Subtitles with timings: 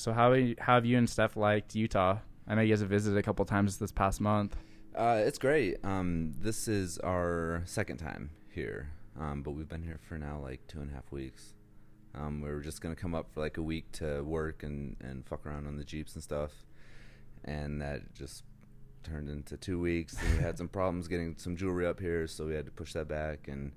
[0.00, 2.20] So how how have you and Steph liked Utah?
[2.48, 4.56] I know you guys have visited a couple times this past month.
[4.94, 5.76] Uh, it's great.
[5.84, 10.66] Um, this is our second time here, um, but we've been here for now like
[10.68, 11.52] two and a half weeks.
[12.14, 15.26] Um, we were just gonna come up for like a week to work and and
[15.26, 16.52] fuck around on the jeeps and stuff,
[17.44, 18.44] and that just
[19.02, 20.16] turned into two weeks.
[20.18, 22.94] And we had some problems getting some jewelry up here, so we had to push
[22.94, 23.48] that back.
[23.48, 23.72] And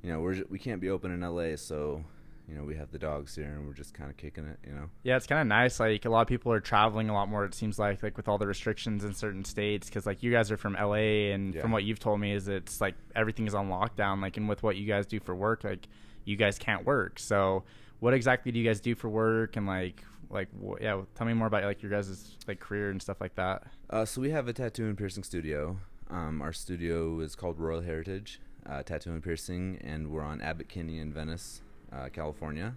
[0.00, 2.04] you know, we're we can't be open in LA, so
[2.48, 4.72] you know, we have the dogs here and we're just kind of kicking it, you
[4.72, 4.88] know.
[5.02, 5.80] Yeah, it's kind of nice.
[5.80, 7.44] Like a lot of people are traveling a lot more.
[7.44, 10.50] It seems like like with all the restrictions in certain states, because like you guys
[10.52, 11.62] are from LA, and yeah.
[11.62, 14.22] from what you've told me is it's like everything is on lockdown.
[14.22, 15.88] Like, and with what you guys do for work, like
[16.24, 17.18] you guys can't work.
[17.18, 17.64] So,
[17.98, 19.56] what exactly do you guys do for work?
[19.56, 23.02] And like, like wh- yeah, tell me more about like your guys' like career and
[23.02, 23.64] stuff like that.
[23.90, 25.78] Uh, so we have a tattoo and piercing studio.
[26.08, 30.68] Um, our studio is called Royal Heritage uh, Tattoo and Piercing, and we're on Abbot
[30.68, 31.62] Kinney in Venice
[31.96, 32.74] uh, California.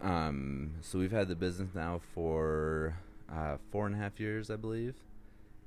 [0.00, 2.98] Um, so we've had the business now for
[3.32, 4.94] uh, four and a half years, I believe,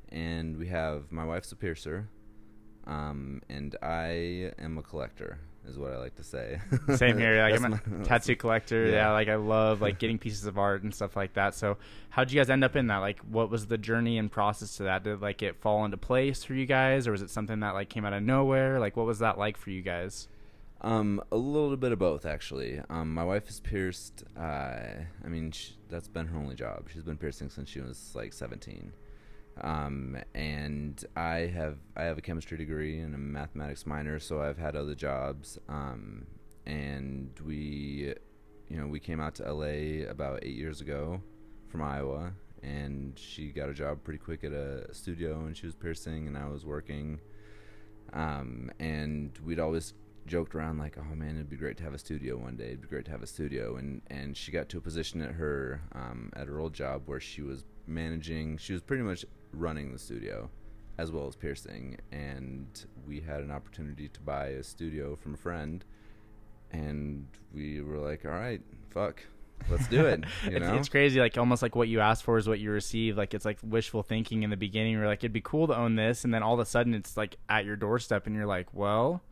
[0.10, 2.08] and we have my wife's a piercer,
[2.86, 6.60] um, and I am a collector, is what I like to say.
[6.96, 7.38] Same here.
[7.50, 8.86] Like I'm a tattoo collector.
[8.86, 8.92] Yeah.
[8.92, 9.12] yeah.
[9.12, 11.56] like I love like getting pieces of art and stuff like that.
[11.56, 11.78] So,
[12.10, 12.98] how did you guys end up in that?
[12.98, 15.04] Like, what was the journey and process to that?
[15.04, 17.90] Did like it fall into place for you guys, or was it something that like
[17.90, 18.80] came out of nowhere?
[18.80, 20.28] Like, what was that like for you guys?
[20.82, 22.82] Um, a little bit of both, actually.
[22.90, 24.24] Um, my wife is pierced.
[24.38, 26.90] Uh, I mean, she, that's been her only job.
[26.94, 28.94] She's been piercing since she was like 17.
[29.62, 34.58] Um, and I have I have a chemistry degree and a mathematics minor, so I've
[34.58, 35.58] had other jobs.
[35.68, 36.28] Um,
[36.66, 38.14] and we,
[38.70, 41.22] you know, we came out to LA about eight years ago
[41.70, 45.74] from Iowa, and she got a job pretty quick at a studio, and she was
[45.74, 47.20] piercing, and I was working.
[48.14, 49.94] Um, and we'd always
[50.28, 52.68] joked around like, "Oh man, it'd be great to have a studio one day.
[52.68, 55.32] It'd be great to have a studio." And and she got to a position at
[55.32, 58.58] her um, at her old job where she was managing.
[58.58, 60.50] She was pretty much running the studio,
[60.98, 61.98] as well as piercing.
[62.12, 65.84] And we had an opportunity to buy a studio from a friend,
[66.72, 69.24] and we were like, "All right, fuck."
[69.70, 70.24] Let's do it.
[70.50, 70.76] You know?
[70.76, 73.18] it's, crazy, like almost like what you ask for is what you receive.
[73.18, 74.94] Like it's like wishful thinking in the beginning.
[74.94, 77.18] You're like, it'd be cool to own this, and then all of a sudden it's
[77.18, 79.24] like at your doorstep, and you're like, well,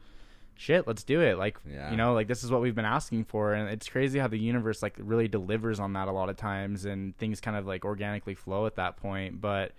[0.55, 1.37] shit, let's do it.
[1.37, 1.91] Like, yeah.
[1.91, 3.53] you know, like this is what we've been asking for.
[3.53, 6.85] And it's crazy how the universe like really delivers on that a lot of times
[6.85, 9.41] and things kind of like organically flow at that point.
[9.41, 9.73] But,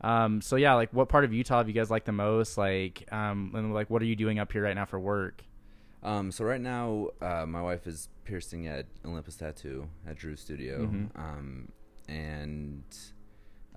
[0.00, 2.56] um, so yeah, like what part of Utah have you guys like the most?
[2.56, 5.44] Like, um, and like what are you doing up here right now for work?
[6.02, 10.86] Um, so right now, uh, my wife is piercing at Olympus Tattoo at Drew Studio.
[10.86, 11.20] Mm-hmm.
[11.20, 11.68] Um,
[12.08, 12.84] and,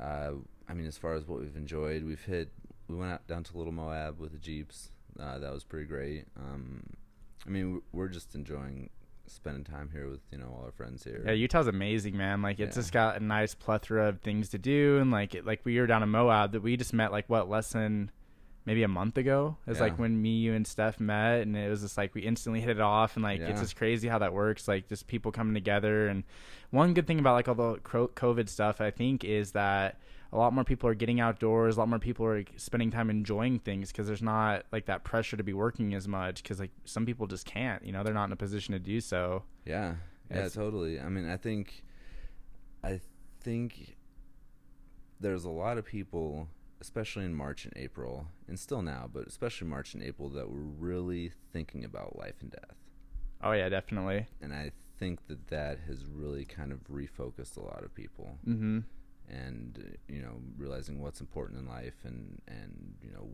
[0.02, 0.32] uh,
[0.70, 2.50] I mean, as far as what we've enjoyed, we've hit,
[2.88, 6.26] we went out down to Little Moab with the Jeeps uh, that was pretty great.
[6.38, 6.84] Um,
[7.46, 8.90] I mean, we're just enjoying
[9.28, 11.24] spending time here with you know all our friends here.
[11.26, 12.42] Yeah, Utah's amazing, man.
[12.42, 12.82] Like it's yeah.
[12.82, 15.88] just got a nice plethora of things to do, and like it, like we were
[15.88, 18.12] down in Moab that we just met like what less than
[18.66, 19.58] maybe a month ago.
[19.68, 19.84] It's yeah.
[19.84, 22.72] like when me, you, and Steph met, and it was just like we instantly hit
[22.72, 23.48] it off, and like yeah.
[23.48, 24.68] it's just crazy how that works.
[24.68, 26.24] Like just people coming together, and
[26.72, 30.00] one good thing about like all the COVID stuff, I think, is that
[30.34, 31.78] a lot more people are getting outdoors.
[31.78, 35.38] A lot more people are spending time enjoying things because there's not like that pressure
[35.38, 37.86] to be working as much because like some people just can't.
[37.86, 39.44] You know, they're not in a position to do so.
[39.64, 39.96] Yeah,
[40.32, 41.00] yeah, it's, totally.
[41.00, 41.84] I mean, I think,
[42.84, 43.00] I
[43.42, 43.96] think
[45.20, 46.48] there's a lot of people,
[46.82, 50.58] especially in March and April, and still now, but especially March and April, that were
[50.80, 52.76] really thinking about life and death.
[53.44, 54.26] Oh yeah, definitely.
[54.42, 58.40] And I think that that has really kind of refocused a lot of people.
[58.48, 58.80] Mm-hmm
[59.30, 63.28] and uh, you know realizing what's important in life and and you know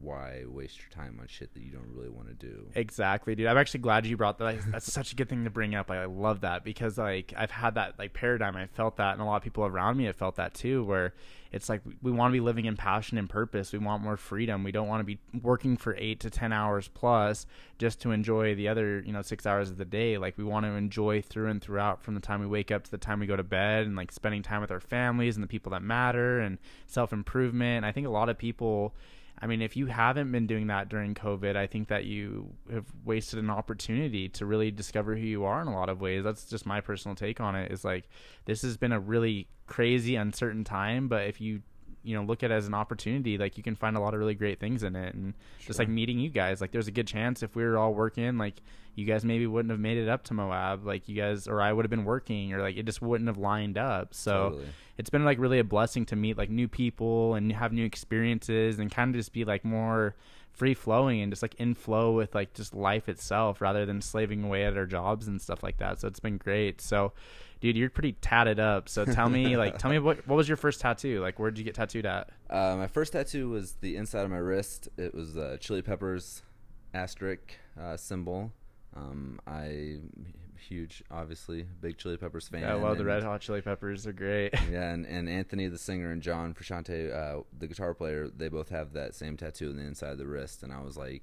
[0.00, 3.46] why waste your time on shit that you don't really want to do exactly dude
[3.46, 5.98] i'm actually glad you brought that that's such a good thing to bring up like,
[5.98, 9.24] i love that because like i've had that like paradigm i felt that and a
[9.24, 11.12] lot of people around me have felt that too where
[11.52, 13.72] it's like we want to be living in passion and purpose.
[13.72, 14.64] We want more freedom.
[14.64, 17.46] We don't want to be working for eight to ten hours plus
[17.78, 20.16] just to enjoy the other, you know, six hours of the day.
[20.16, 22.90] Like we want to enjoy through and throughout from the time we wake up to
[22.90, 25.48] the time we go to bed and like spending time with our families and the
[25.48, 26.56] people that matter and
[26.86, 27.84] self improvement.
[27.84, 28.94] I think a lot of people
[29.42, 32.86] I mean, if you haven't been doing that during COVID, I think that you have
[33.04, 36.22] wasted an opportunity to really discover who you are in a lot of ways.
[36.22, 37.72] That's just my personal take on it.
[37.72, 38.08] Is like
[38.44, 41.62] this has been a really crazy, uncertain time, but if you
[42.02, 44.20] you know look at it as an opportunity like you can find a lot of
[44.20, 45.68] really great things in it and sure.
[45.68, 48.38] just like meeting you guys like there's a good chance if we were all working
[48.38, 48.60] like
[48.94, 51.72] you guys maybe wouldn't have made it up to moab like you guys or i
[51.72, 54.66] would have been working or like it just wouldn't have lined up so totally.
[54.98, 58.78] it's been like really a blessing to meet like new people and have new experiences
[58.78, 60.14] and kind of just be like more
[60.62, 64.44] free flowing and just like in flow with like just life itself rather than slaving
[64.44, 65.98] away at our jobs and stuff like that.
[65.98, 66.80] So it's been great.
[66.80, 67.12] So
[67.60, 68.88] dude, you're pretty tatted up.
[68.88, 71.20] So tell me like tell me what what was your first tattoo?
[71.20, 72.30] Like where did you get tattooed at?
[72.48, 74.88] Uh, my first tattoo was the inside of my wrist.
[74.96, 76.42] It was a Chili Peppers
[76.94, 78.52] asterisk uh, symbol.
[78.94, 79.96] Um, I
[80.62, 82.64] huge, obviously, big Chili Peppers fan.
[82.64, 84.04] I love the Red Hot Chili Peppers.
[84.04, 84.54] They're great.
[84.70, 88.70] Yeah, and, and Anthony, the singer, and John Frusciante, uh, the guitar player, they both
[88.70, 90.62] have that same tattoo on the inside of the wrist.
[90.62, 91.22] And I was like,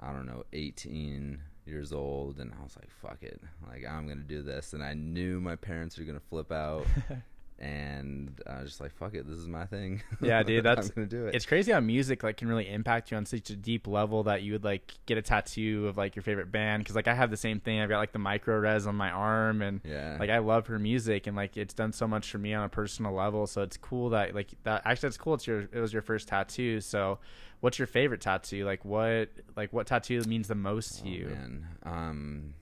[0.00, 4.22] I don't know, 18 years old, and I was like, fuck it, like I'm gonna
[4.22, 4.72] do this.
[4.72, 6.86] And I knew my parents were gonna flip out,
[7.60, 10.02] and I was just like, fuck it, this is my thing.
[10.22, 11.34] Yeah, dude, that's- I'm gonna do it.
[11.34, 14.42] it's crazy how music like can really impact you on such a deep level that
[14.42, 17.30] you would like get a tattoo of like your favorite band because like I have
[17.30, 17.80] the same thing.
[17.80, 20.78] I've got like the micro res on my arm and yeah, like I love her
[20.78, 23.46] music and like it's done so much for me on a personal level.
[23.46, 25.34] So it's cool that like that actually it's cool.
[25.34, 26.80] It's your it was your first tattoo.
[26.80, 27.18] So
[27.60, 28.64] what's your favorite tattoo?
[28.64, 31.26] Like what like what tattoo means the most to Oh, you?
[31.26, 31.66] man.
[31.82, 32.54] Um,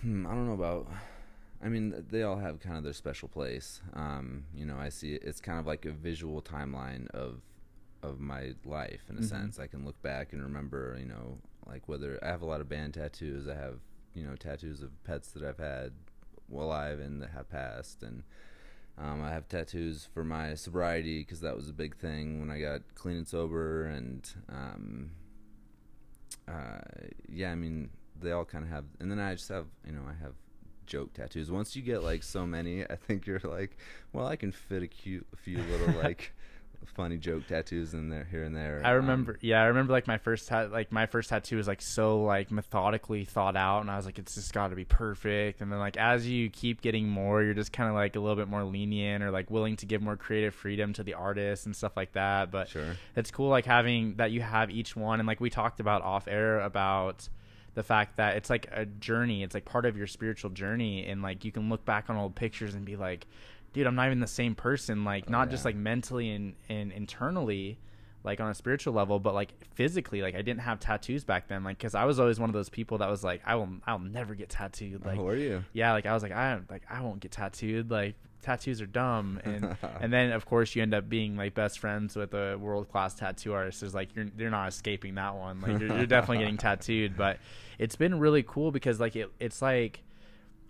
[0.00, 0.88] hmm, I don't know about.
[1.62, 3.80] I mean, they all have kind of their special place.
[3.94, 7.40] Um, you know, I see it, it's kind of like a visual timeline of
[8.02, 9.28] of my life in a Mhm.
[9.28, 9.58] sense.
[9.60, 12.68] I can look back and remember, you know, like whether I have a lot of
[12.68, 13.46] band tattoos.
[13.46, 13.78] I have,
[14.12, 15.92] you know, tattoos of pets that I've had
[16.48, 18.24] while alive and that have passed, and
[18.98, 22.60] um, I have tattoos for my sobriety because that was a big thing when I
[22.60, 25.10] got clean and sober, and um,
[26.48, 26.80] uh,
[27.28, 30.02] yeah, I mean, they all kind of have, and then I just have, you know,
[30.08, 30.34] I have
[30.92, 31.50] joke tattoos.
[31.50, 33.78] Once you get like so many, I think you're like,
[34.12, 36.32] well, I can fit a cute, a few little like
[36.84, 38.82] funny joke tattoos in there here and there.
[38.84, 41.66] I Um, remember, yeah, I remember like my first tat, like my first tattoo was
[41.66, 44.84] like so like methodically thought out, and I was like, it's just got to be
[44.84, 45.62] perfect.
[45.62, 48.36] And then like as you keep getting more, you're just kind of like a little
[48.36, 51.74] bit more lenient or like willing to give more creative freedom to the artist and
[51.74, 52.50] stuff like that.
[52.50, 52.96] But sure.
[53.16, 56.28] it's cool like having that you have each one, and like we talked about off
[56.28, 57.28] air about
[57.74, 59.42] the fact that it's like a journey.
[59.42, 62.34] It's like part of your spiritual journey, and like you can look back on old
[62.34, 63.26] pictures and be like,
[63.72, 65.04] dude, I'm not even the same person.
[65.04, 67.78] Like Oh, not just oh, like mentally and and internally
[68.24, 71.64] like on a spiritual level but like physically like i didn't have tattoos back then
[71.64, 73.98] like because i was always one of those people that was like i will i'll
[73.98, 75.64] never get tattooed like oh, How are you?
[75.72, 79.40] yeah like i was like i like i won't get tattooed like tattoos are dumb
[79.44, 82.88] and and then of course you end up being like best friends with a world
[82.90, 86.38] class tattoo artist is like you're you're not escaping that one like you're, you're definitely
[86.38, 87.38] getting tattooed but
[87.78, 90.02] it's been really cool because like it it's like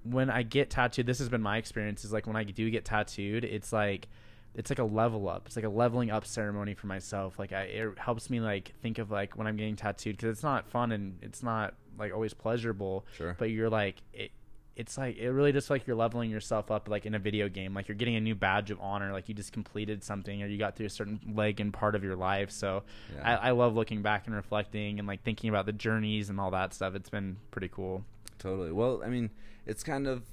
[0.04, 2.84] when i get tattooed this has been my experience is like when i do get
[2.84, 4.08] tattooed it's like
[4.54, 7.62] it's like a level up it's like a leveling up ceremony for myself like I,
[7.62, 10.92] it helps me like think of like when i'm getting tattooed because it's not fun
[10.92, 13.34] and it's not like always pleasurable Sure.
[13.38, 14.30] but you're like it,
[14.76, 17.74] it's like it really just like you're leveling yourself up like in a video game
[17.74, 20.58] like you're getting a new badge of honor like you just completed something or you
[20.58, 22.82] got through a certain leg and part of your life so
[23.14, 23.38] Yeah.
[23.38, 26.50] I, I love looking back and reflecting and like thinking about the journeys and all
[26.52, 28.04] that stuff it's been pretty cool
[28.38, 28.72] Totally.
[28.72, 29.30] Well, I mean,
[29.66, 30.24] it's kind of.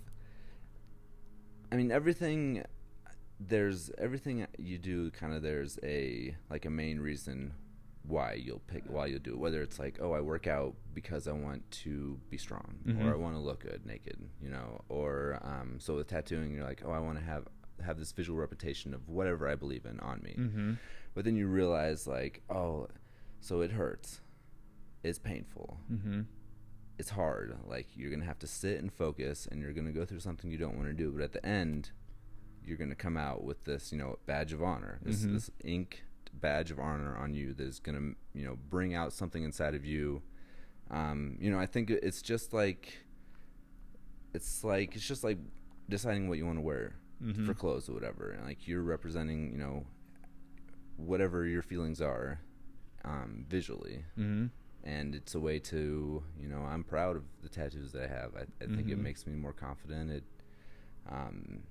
[1.71, 2.63] I mean, everything.
[3.39, 5.11] There's everything you do.
[5.11, 7.53] Kind of, there's a like a main reason
[8.03, 9.39] why you'll pick why you'll do it.
[9.39, 13.05] Whether it's like, oh, I work out because I want to be strong, Mhm.
[13.05, 16.63] or I want to look good naked, you know, or um, so with tattooing, you're
[16.65, 17.47] like, oh, I want to have
[17.81, 20.35] have this visual reputation of whatever I believe in on me.
[20.37, 20.73] mm-hmm.
[21.13, 22.87] But then you realize, like, oh,
[23.39, 24.19] so it hurts.
[25.01, 26.21] It's painful Mm-hmm.
[26.97, 27.57] it's hard.
[27.65, 30.57] Like you're gonna have to sit and focus, and you're gonna go through something you
[30.57, 31.09] don't want to do.
[31.13, 31.91] But at the end,
[32.69, 34.99] you're gonna come out with this, you know, badge of honor.
[35.01, 35.33] This Mhm.
[35.33, 39.43] this ink badge of honor on you that is gonna, you know, bring out something
[39.43, 40.21] inside of you.
[40.91, 43.03] Um, you know, I think it's just like,
[44.33, 45.37] it's like it's just like
[45.89, 47.45] deciding what you want to wear Mhm.
[47.45, 49.85] for clothes or whatever, and like you're representing, you know,
[50.97, 52.39] whatever your feelings are,
[53.03, 54.47] um, visually Mm-hmm.
[54.83, 58.35] and it's a way to you know i'm proud of the tattoos that i have
[58.35, 59.01] i, I think it Mhm.
[59.03, 60.23] makes me more confident it
[61.09, 61.63] um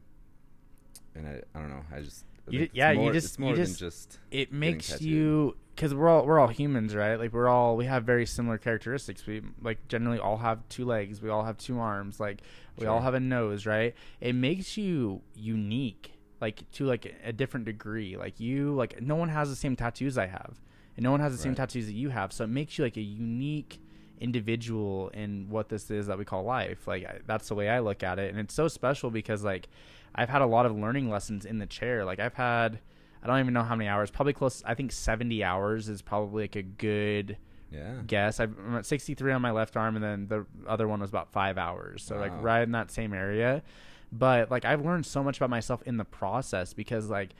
[1.14, 3.88] and i, I don't know i just You yeah, it's you just- you just- than
[3.90, 7.16] just it makes you because we're all we're all humans right?
[7.16, 9.24] Like we're all we have very similar characteristics.
[9.26, 12.40] We like generally all have two legs we all have two arms like
[12.78, 13.94] we all have a nose right?
[14.20, 18.16] It makes you unique like to like a different degree.
[18.16, 20.54] Like you like no one has the same tattoos i have
[20.96, 22.96] and no one has the same tattoos that you have so it makes you like
[22.96, 23.78] a unique
[24.20, 26.86] individual in what this is that we call life.
[26.88, 29.68] Like I, that's the way i look at it and it's so special because like
[30.14, 32.80] i've had a lot of learning lessons in the chair like i've had
[33.20, 34.12] I don't even know how many hours.
[34.12, 34.62] Probably close.
[34.64, 37.36] I think 70 hours is probably like a good
[37.68, 38.38] yeah guess.
[38.38, 41.32] I've- I'm at 63 on my left arm, and then the other one was about
[41.32, 42.04] five hours.
[42.04, 42.42] So like Wow.
[42.42, 43.64] right in that same area.
[44.12, 47.30] But like I've learned so much about myself in the process because like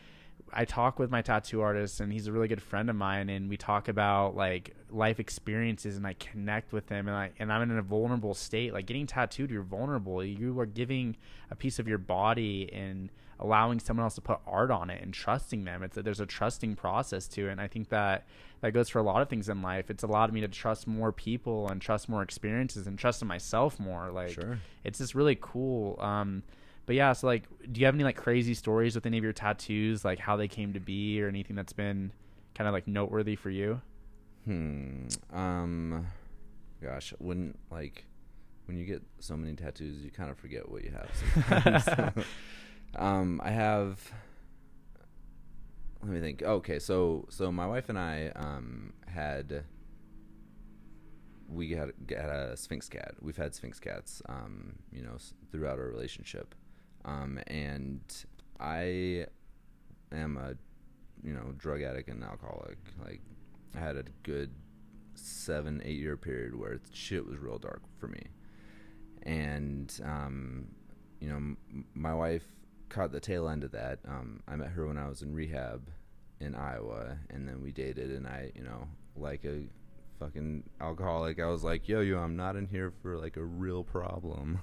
[0.52, 3.48] I talk with my tattoo artist, and he's a really good friend of mine, and
[3.48, 7.62] we talk about like life experiences, and I connect with him, and I and I'm
[7.70, 8.72] in a vulnerable state.
[8.72, 10.24] Like getting tattooed, you're vulnerable.
[10.24, 11.16] You are giving
[11.50, 15.14] a piece of your body and allowing someone else to put art on it and
[15.14, 15.84] trusting them.
[15.84, 18.26] It's that there's a trusting process to it, and I think that
[18.60, 19.90] that goes for a lot of things in life.
[19.90, 23.78] It's allowed me to trust more people and trust more experiences and trust in myself
[23.78, 24.10] more.
[24.10, 24.58] Like Sure.
[24.82, 25.96] it's just really cool.
[26.00, 26.42] Um,
[26.88, 29.34] but yeah, so like, do you have any like crazy stories with any of your
[29.34, 32.12] tattoos, like how they came to be, or anything that's been
[32.54, 33.82] kind of like noteworthy for you?
[34.46, 35.08] Hmm.
[35.30, 36.06] Um.
[36.82, 38.06] Gosh, when like
[38.64, 42.24] when you get so many tattoos, you kind of forget what you have.
[42.96, 44.00] Um, I have.
[46.02, 46.42] Let me think.
[46.42, 49.64] Okay, so so my wife and I um had.
[51.50, 53.14] We had, had a Sphynx cat.
[53.20, 55.16] We've had Sphynx cats, um, you know,
[55.50, 56.54] throughout our relationship,
[57.04, 58.00] um, and
[58.60, 59.26] I
[60.12, 60.54] am a,
[61.26, 62.78] you know, drug addict and alcoholic.
[63.04, 63.20] Like,
[63.76, 64.50] I had a good
[65.14, 68.22] seven, eight year period where shit was real dark for me.
[69.22, 70.68] And, um,
[71.20, 72.44] you know, m- my wife
[72.88, 73.98] caught the tail end of that.
[74.06, 75.88] Um, I met her when I was in rehab
[76.40, 78.10] in Iowa, and then we dated.
[78.10, 78.86] And I, you know,
[79.16, 79.64] like a
[80.18, 83.84] fucking alcoholic, I was like, "Yo, yo, I'm not in here for like a real
[83.84, 84.58] problem."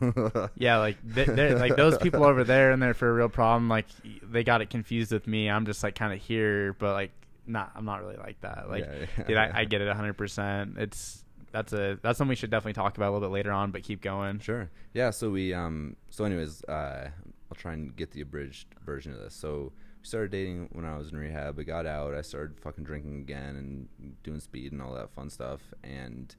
[0.58, 3.70] Yeah, like they, like those people over there in there for a real problem.
[3.70, 3.86] Like
[4.24, 5.50] they got it confused with me.
[5.50, 7.12] I'm just like kind of here, but like
[7.46, 7.72] not.
[7.76, 8.70] I'm not really like that.
[8.70, 9.24] Like, Yeah, yeah.
[9.26, 10.14] dude, I, I get it 100.
[10.14, 13.52] percent It's that's a that's something we should definitely talk about a little bit later
[13.52, 13.72] on.
[13.72, 14.40] But keep going.
[14.40, 14.70] Sure.
[14.94, 15.10] Yeah.
[15.12, 15.96] So we um.
[16.10, 17.10] So anyways, uh,
[17.52, 19.34] I'll try and get the abridged version of this.
[19.36, 19.72] So
[20.06, 21.60] started dating when I was in rehab.
[21.60, 22.14] I got out.
[22.14, 26.36] I started fucking drinking again and doing speed and all that fun stuff, and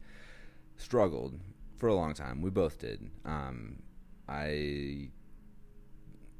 [0.76, 1.38] struggled
[1.76, 2.42] for a long time.
[2.42, 3.10] We both did.
[3.24, 3.82] Um,
[4.28, 5.10] I.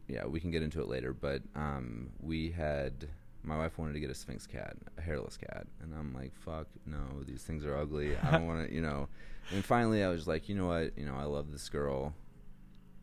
[0.08, 3.08] Yeah, we can get into it later, but um, we had
[3.42, 6.66] my wife wanted to get a Sphynx cat, a hairless cat, and I'm like, fuck,
[6.84, 8.16] no, these things are ugly.
[8.16, 9.08] I don't want to, you know.
[9.52, 12.14] And finally, I was like, you know what, you know, I love this girl.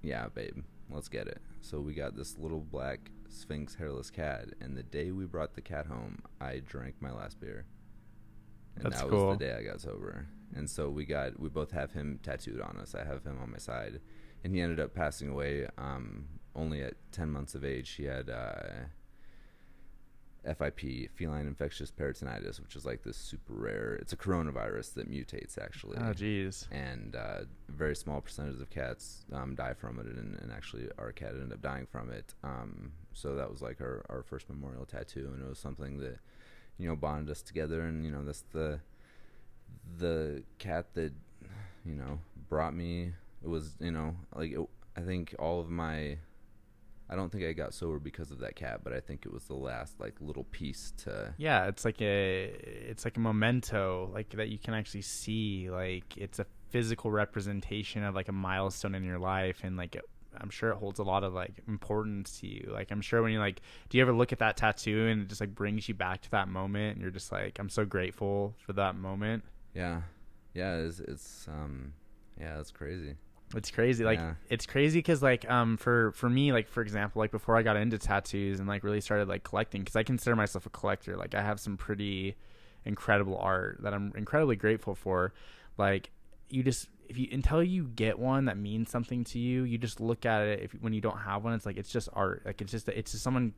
[0.02, 1.42] Yeah, babe, let's get it.
[1.62, 5.62] So we got this little black Sphynx hairless cat, and the day we brought the
[5.62, 7.66] cat home, I drank my last beer.
[8.76, 9.28] And That's that cool.
[9.28, 10.28] was the day I got sober.
[10.56, 12.96] And so we got, we both have him tattooed on us.
[12.96, 14.02] I have him on my side,
[14.44, 15.68] and he ended up passing away.
[15.78, 16.26] Um,
[16.56, 18.30] only at ten months of age, he had.
[18.30, 18.86] Uh,
[20.46, 23.94] FIP, feline infectious peritonitis, which is like this super rare.
[23.96, 26.68] It's a coronavirus that mutates actually, Oh, jeez.
[26.72, 31.12] and uh, very small percentage of cats um, die from it, and, and actually our
[31.12, 32.34] cat ended up dying from it.
[32.44, 36.20] Um, so that was like our, our first memorial tattoo, and it was something that
[36.78, 38.80] you know bonded us together, and you know that's the
[39.98, 41.14] the cat that
[41.86, 42.20] you know
[42.50, 43.14] brought me.
[43.44, 44.60] It was you know like it,
[44.96, 46.18] I think all of my
[47.14, 49.44] I don't think I got sober because of that cat, but I think it was
[49.44, 52.46] the last like little piece to Yeah, it's like a
[52.90, 55.70] it's like a memento, like that you can actually see.
[55.70, 60.04] Like it's a physical representation of like a milestone in your life, and like it,
[60.36, 62.72] I'm sure it holds a lot of like importance to you.
[62.74, 65.28] Like I'm sure when you like, do you ever look at that tattoo and it
[65.28, 68.56] just like brings you back to that moment, and you're just like, I'm so grateful
[68.58, 69.44] for that moment.
[69.76, 70.02] yeah,
[70.56, 70.78] yeah.
[70.78, 71.94] It's, it's um
[72.40, 73.18] yeah, that's crazy.
[73.56, 74.04] It's crazy.
[74.04, 74.34] Like Yeah.
[74.50, 77.76] it's crazy because like um for for me like for example like before I got
[77.78, 81.16] into tattoos and like really started like collecting because I consider myself a collector.
[81.18, 82.36] Like I have some pretty
[82.86, 85.34] incredible art that I'm incredibly grateful for.
[85.78, 86.12] Like
[86.50, 90.00] you just if you until you get one that means something to you, you just
[90.00, 90.60] look at it.
[90.64, 92.44] If when you don't have one, it's like it's just art.
[92.46, 93.54] Like it's just it's just someone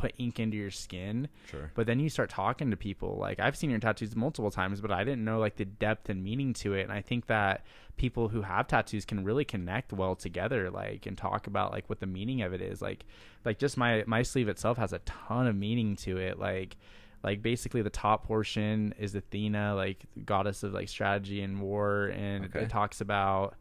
[0.00, 1.70] put ink into your skin Sure.
[1.74, 3.16] but then you start talking to people.
[3.18, 6.24] Like I've seen your tattoos multiple times, but I didn't know like the depth and
[6.24, 6.82] meaning to it.
[6.82, 7.64] And I think that
[7.96, 12.00] people who have tattoos can really connect well together, like and talk about like what
[12.00, 12.80] the meaning of it is.
[12.80, 13.04] Like
[13.44, 16.38] like just my my sleeve itself has a ton of meaning to it.
[16.38, 16.76] Like
[17.22, 22.46] like basically the top portion is Athena, like goddess of like strategy and war, and
[22.46, 22.60] Okay.
[22.60, 23.54] it talks about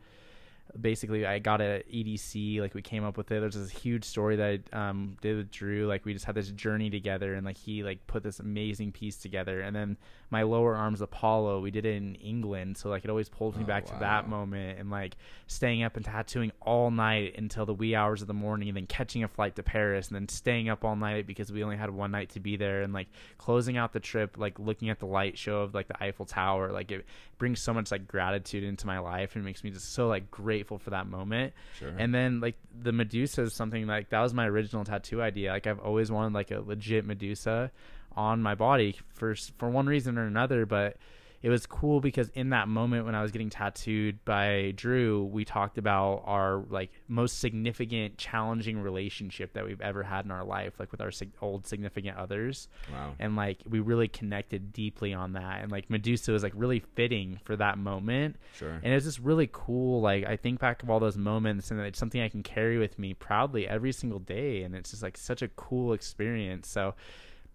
[0.80, 2.60] basically I got it at EDC.
[2.60, 3.40] Like we came up with it.
[3.40, 5.88] There's this huge story that I um, did with Drew.
[5.88, 9.18] Like we just had this journey together, and like he like put this amazing piece
[9.18, 9.62] together.
[9.62, 9.98] And then
[10.30, 13.64] my lower arms Apollo, we did it in England, so like it always pulls me
[13.64, 14.80] Oh, back to that moment.
[14.80, 18.70] And like staying up and tattooing all night until the wee hours of the morning,
[18.70, 21.64] and then catching a flight to Paris, and then staying up all night because we
[21.64, 23.08] only had one night to be there, and like
[23.38, 26.72] closing out the trip, like looking at the light show of like the Eiffel Tower.
[26.72, 27.06] Like it
[27.38, 30.59] brings so much like gratitude into my life, and makes me just so like grateful
[30.68, 31.54] for that moment.
[31.78, 31.94] Sure.
[31.98, 35.52] And then like the Medusa is something like that was my original tattoo idea.
[35.52, 37.72] Like I've always wanted like a legit Medusa
[38.16, 40.98] on my body for for one reason or another, but
[41.42, 45.46] it was cool because in that moment when I was getting tattooed by Drew, we
[45.46, 50.74] talked about our like most significant, challenging relationship that we've ever had in our life,
[50.80, 52.68] like with our sig- old significant others.
[52.92, 53.14] Wow.
[53.20, 57.40] And like we really connected deeply on that, and like Medusa was like really fitting
[57.46, 58.36] for that moment.
[58.56, 58.80] Sure.
[58.84, 60.02] And it's just really cool.
[60.02, 63.00] Like I think back of all those moments, and it's something I can carry with
[63.00, 66.68] me proudly every single day, and it's just like such a cool experience.
[66.68, 66.96] So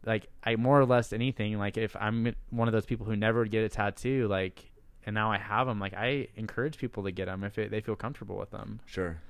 [0.07, 3.41] like I more or less anything like if I'm one of those people who never
[3.41, 4.71] would get a tattoo like
[5.07, 7.81] and now I have them like I encourage people to get them if it, they
[7.81, 8.81] feel comfortable with them.
[8.87, 9.21] Sure.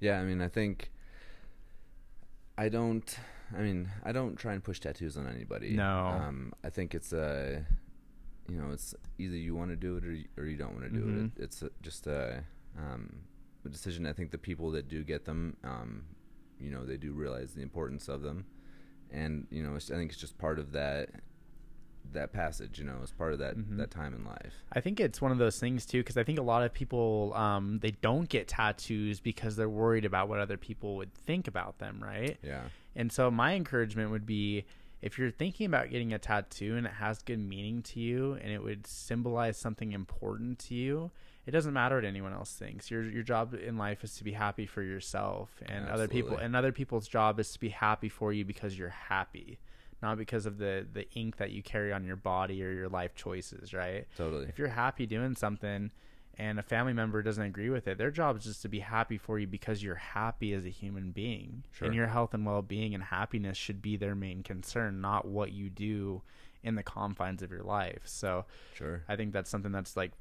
[0.00, 0.90] Yeah, I mean, I think
[2.56, 3.18] I don't.
[3.56, 5.70] I mean, I don't try and push tattoos on anybody.
[5.70, 6.06] No.
[6.08, 7.64] Um, I think it's a,
[8.48, 10.84] you know, it's either you want to do it or you, or you don't want
[10.84, 11.26] to do Mhm.
[11.36, 11.42] it.
[11.42, 12.44] It's a, just a,
[12.76, 13.20] um,
[13.64, 14.04] a decision.
[14.06, 16.04] I think the people that do get them, um,
[16.60, 18.44] you know, they do realize the importance of them,
[19.12, 21.10] and you know, it's, I think it's just part of that
[22.12, 22.78] that passage.
[22.78, 23.76] You know, it's part of that Mhm.
[23.76, 24.54] that time in life.
[24.72, 27.32] I think it's one of those things too because I think a lot of people
[27.34, 31.78] um, they don't get tattoos because they're worried about what other people would think about
[31.78, 32.38] them, right?
[32.42, 32.64] Yeah.
[32.96, 34.64] And so my encouragement would be
[35.02, 38.50] if you're thinking about getting a tattoo and it has good meaning to you and
[38.50, 41.10] it would symbolize something important to you,
[41.48, 42.90] it doesn't matter what anyone else thinks.
[42.90, 46.54] Your your job in life is to be happy for yourself and other people and
[46.54, 49.58] other people's job is to be happy for you because you're happy,
[50.02, 53.14] not because of the the ink that you carry on your body or your life
[53.14, 54.06] choices, right?
[54.14, 54.44] Totally.
[54.46, 55.90] If you're happy doing something
[56.36, 59.16] and a family member doesn't agree with it, their job is just to be happy
[59.16, 61.64] for you because you're happy as a human being.
[61.72, 61.86] Sure.
[61.86, 65.50] And your health and well being and happiness should be their main concern, not what
[65.52, 66.20] you do
[66.62, 68.02] in the confines of your life.
[68.04, 69.02] So Sure.
[69.08, 70.12] I think that's something that's like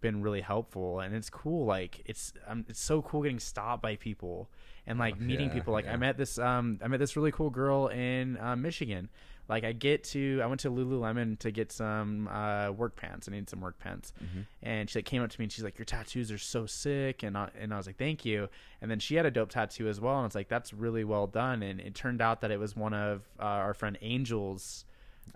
[0.00, 3.96] been really helpful and it's cool like it's um, it's so cool getting stopped by
[3.96, 4.48] people
[4.86, 5.92] and like Oh, meeting yeah, people like yeah.
[5.92, 9.08] i met this um i met this really cool girl in uh, michigan.
[9.46, 13.28] Like i get to i went to lululemon to get some uh work pants.
[13.28, 14.12] I need some work pants.
[14.22, 14.46] Mhm.
[14.62, 17.22] and she like, came up to me and she's like your tattoos are so sick.
[17.24, 18.48] And I, and I was like thank you.
[18.80, 21.26] And then she had a dope tattoo as well and it's like that's really well
[21.26, 21.62] done.
[21.62, 24.84] And it turned out that it was one of uh, our friend angel's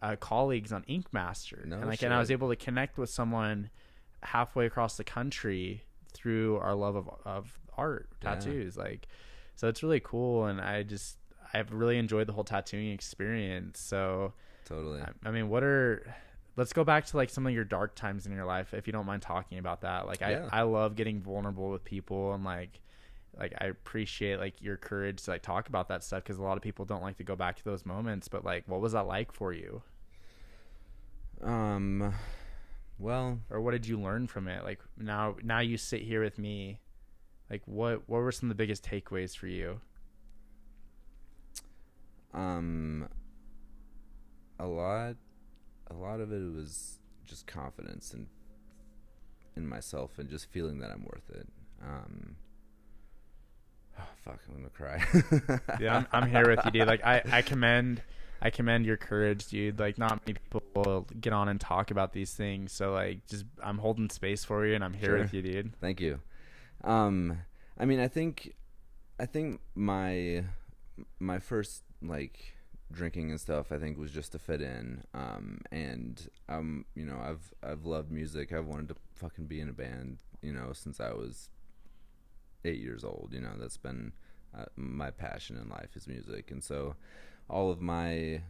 [0.01, 1.64] uh, colleagues on ink master.
[1.66, 3.69] No and like and i was able to connect with someone
[4.25, 8.35] halfway across the country through our love of, of art Yeah.
[8.35, 9.07] tattoos like
[9.57, 11.19] so it's really cool and i just
[11.53, 14.33] i've really enjoyed the whole tattooing experience so
[14.65, 15.03] Totally.
[15.03, 16.15] I, I mean what are
[16.57, 18.93] let's go back to like some of your dark times in your life if you
[18.93, 20.49] don't mind talking about that like Yeah.
[20.53, 22.81] i i love getting vulnerable with people and like
[23.39, 26.57] like i appreciate like your courage to like talk about that stuff because a lot
[26.57, 29.07] of people don't like to go back to those moments but like what was that
[29.07, 29.83] like for you
[31.43, 32.15] Um.
[33.05, 36.38] Well, or what did you learn from it like now now you sit here with
[36.38, 36.81] me
[37.51, 39.81] like what what were some of the biggest takeaways for you
[42.35, 43.09] um,
[44.59, 45.17] a lot,
[45.88, 48.27] a lot of it was just confidence in
[49.57, 51.47] in myself and just feeling that I'm worth it.
[51.83, 52.37] Um.
[53.99, 54.40] Oh, fuck!
[54.49, 55.79] I'm gonna cry.
[55.81, 58.03] yeah I'm, I'm here with you dude like i i commend
[58.45, 62.33] i commend your courage dude like not many people get on and talk about these
[62.35, 65.19] things so like just i'm holding space for you and i'm here Sure.
[65.19, 66.21] with you dude Thank you.
[66.85, 67.39] Um,
[67.79, 68.55] I mean, I think,
[69.19, 70.45] I think my
[71.19, 72.55] my first like
[72.93, 75.03] drinking and stuff, I think was just to fit in.
[75.15, 78.53] Um, and um, you know, I've I've loved music.
[78.53, 81.49] I've wanted to fucking be in a band, you know, since I was
[82.65, 83.31] eight years old.
[83.33, 84.13] You know, that's been
[84.57, 86.97] uh, my passion in life is music, and so
[87.49, 88.41] all of my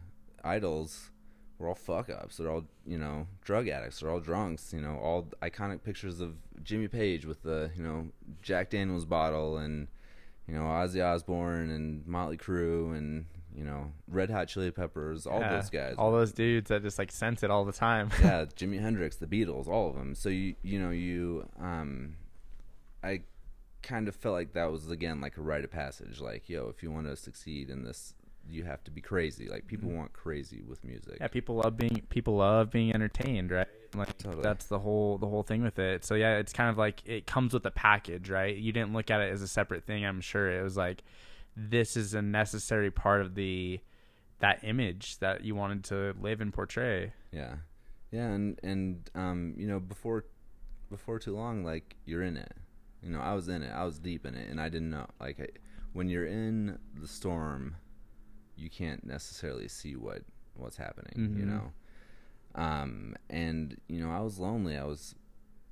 [0.43, 1.09] idols
[1.57, 2.37] were all fuck ups.
[2.37, 3.99] They're all, you know, drug addicts.
[3.99, 4.73] They're all drunks.
[4.73, 8.07] You know, all iconic pictures of Jimmy Page with the, you know,
[8.41, 9.87] Jack Daniels bottle and,
[10.47, 15.25] you know, Ozzy Osbourne and Motley Crue and, you know, Red Hot Chili Peppers.
[15.25, 15.95] All Yeah, those guys.
[15.97, 19.27] all those dudes that just like sense it all the time yeah, Jimi Hendrix, the
[19.27, 20.13] Beatles, all of them.
[20.13, 22.17] So you, you know, you, um,
[23.03, 23.21] I
[23.81, 26.19] kind of felt like that was again like a rite of passage.
[26.19, 28.13] Like, yo, if you want to succeed in this,
[28.49, 29.47] you have to be crazy.
[29.47, 31.13] Like people want crazy with music.
[31.15, 31.23] Mm-hmm.
[31.23, 34.43] yeah people love being people love being entertained right like Totally.
[34.43, 37.25] that's the whole the whole thing with it so yeah it's kind of like it
[37.25, 40.19] comes with a package right you didn't look at it as a separate thing i'm
[40.19, 41.01] sure it was like
[41.55, 43.79] this is a necessary part of the
[44.39, 47.55] that image that you wanted to live and portray Yeah,
[48.11, 50.25] yeah, and and um, you know, before
[50.89, 52.51] before too long, like you're in it.
[53.01, 53.71] You know, I was in it.
[53.71, 55.07] I was deep in it, and I didn't know.
[55.19, 55.47] Like, I,
[55.93, 57.75] when you're in the storm,
[58.57, 60.21] you can't necessarily see what
[60.55, 61.33] what's happening.
[61.37, 61.47] You Mhm.
[61.47, 61.73] know,
[62.55, 64.77] um, and you know, I was lonely.
[64.77, 65.15] I was,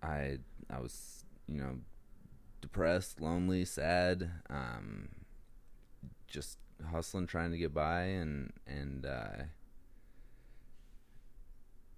[0.02, 1.78] I, I was, you know,
[2.62, 4.30] depressed, lonely, sad.
[4.50, 5.10] Um,
[6.28, 6.58] just
[6.92, 9.06] hustling, trying to get by, and and.
[9.06, 9.44] uh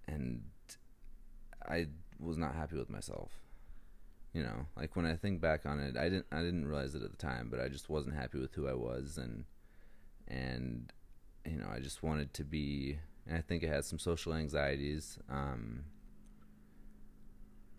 [0.08, 0.43] and
[1.67, 1.88] I
[2.19, 3.32] was not happy with myself.
[4.34, 7.02] You know, like when I think back on it, I didn't I didn't realize it
[7.04, 9.45] at the time, but I just wasn't happy with who I was and
[10.28, 10.92] and
[11.46, 15.20] you know, I just wanted to be and I think I had some social anxieties.
[15.30, 15.86] Um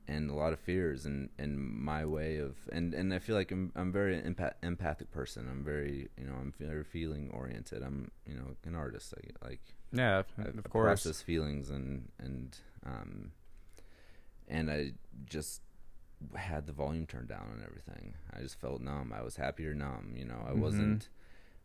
[0.09, 3.51] and a lot of fears and and my way of and and I feel like
[3.51, 5.49] I'm I'm very empath, empathic person.
[5.51, 7.83] I'm very you know I'm very feeling oriented.
[7.83, 9.15] I'm you know an artist.
[9.17, 9.61] I, like
[9.93, 11.03] yeah, I, of I course.
[11.03, 12.57] process feelings and and
[12.87, 13.33] um
[14.49, 14.93] and I
[15.25, 15.63] just
[16.37, 18.15] had the volume turned down on everything.
[18.33, 19.13] I just felt numb.
[19.13, 20.15] I was happier numb.
[20.17, 20.59] You know I Mhm.
[20.61, 21.09] wasn't.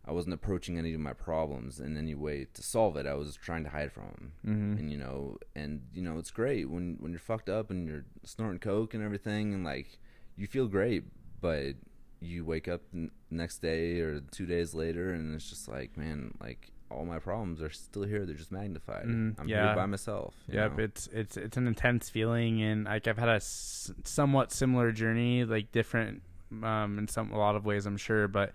[0.06, 3.06] I wasn't approaching any of my problems in any way to solve it.
[3.06, 6.32] I was trying to hide from them hmm and you know and you know it's
[6.32, 10.00] great when when you're fucked up and you're snorting coke and everything and like
[10.38, 11.04] you feel great
[11.42, 11.76] but
[12.22, 16.34] you wake up n- next day or two days later and it's just like man
[16.40, 19.68] like all my problems are still here they're just magnified Mm, i'm yeah.
[19.68, 20.84] here by myself Yep, know?
[20.84, 25.44] it's it's it's an intense feeling, and like I've had a s- somewhat similar journey,
[25.46, 26.22] like different
[26.64, 28.52] um, in some a lot of ways, I'm sure, but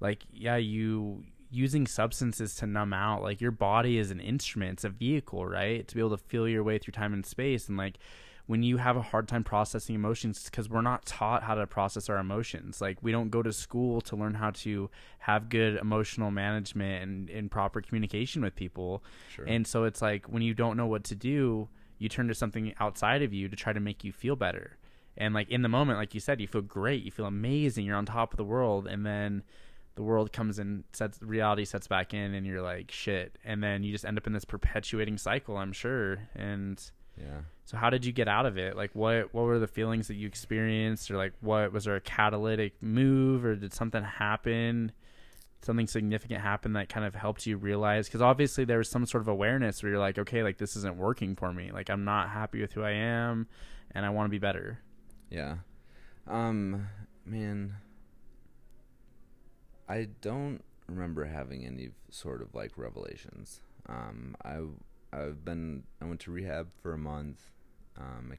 [0.00, 4.84] like yeah, you using substances to numb out, like your body is an instrument, it's
[4.84, 7.78] a vehicle, right, to be able to feel your way through time and space, and
[7.78, 7.98] like
[8.48, 12.08] when you have a hard time processing emotions because we're not taught how to process
[12.08, 12.80] our emotions.
[12.80, 17.30] Like we don't go to school to learn how to have good emotional management and,
[17.30, 19.04] and proper communication with people.
[19.28, 19.44] Sure.
[19.44, 22.72] And so it's like when you don't know what to do, you turn to something
[22.80, 24.78] outside of you to try to make you feel better.
[25.18, 27.96] And like in the moment, like you said, you feel great, you feel amazing, you're
[27.96, 29.42] on top of the world, and then
[29.98, 33.36] the world comes and sets reality sets back in and you're like shit.
[33.44, 36.28] And then you just end up in this perpetuating cycle, I'm sure.
[36.36, 36.80] And
[37.16, 38.78] yeah so how did you get out of it?
[38.78, 42.00] Like what what were the feelings that you experienced or like what was there a
[42.00, 44.90] catalytic move or did something happen?
[45.60, 49.20] Something significant happen that kind of helped you realize because obviously there was some sort
[49.20, 51.70] of awareness where you're like, okay, like this isn't working for me.
[51.70, 53.48] Like I'm not happy with who I am
[53.90, 54.78] and I want to be better.
[55.28, 55.56] Yeah.
[56.26, 56.88] Um
[57.26, 57.74] man
[59.88, 63.60] I don't remember having any sort of like revelations.
[63.88, 64.60] Um I
[65.12, 67.50] I've been I went to rehab for a month.
[67.96, 68.38] Um I,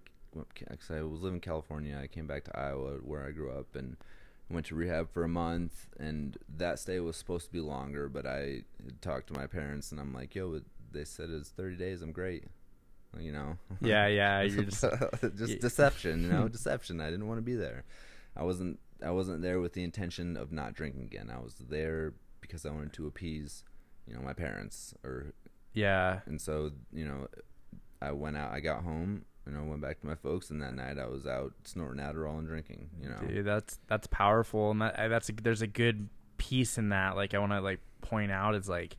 [0.75, 1.99] 'cause I was living in California.
[2.01, 3.97] I came back to Iowa where I grew up and
[4.49, 8.25] went to rehab for a month and that stay was supposed to be longer, but
[8.25, 8.63] I
[9.01, 12.01] talked to my parents and I'm like, "Yo, they said it's 30 days.
[12.01, 12.45] I'm great."
[13.19, 13.57] You know.
[13.81, 14.41] Yeah, yeah.
[14.41, 14.83] You're just
[15.35, 17.01] just deception, you know, deception.
[17.01, 17.83] I didn't want to be there.
[18.35, 18.79] I wasn't.
[19.03, 21.31] I wasn't there with the intention of not drinking again.
[21.33, 23.63] I was there because I wanted to appease,
[24.07, 24.93] you know, my parents.
[25.03, 25.33] Or
[25.73, 26.19] yeah.
[26.25, 27.27] and so you know,
[28.01, 28.51] I went out.
[28.51, 29.25] I got home.
[29.47, 32.37] You know, went back to my folks, and that night I was out snorting Adderall
[32.37, 32.89] and drinking.
[33.01, 36.89] You know, Dude, that's that's powerful, and that that's a, there's a good piece in
[36.89, 37.15] that.
[37.15, 38.97] Like I want to like point out is like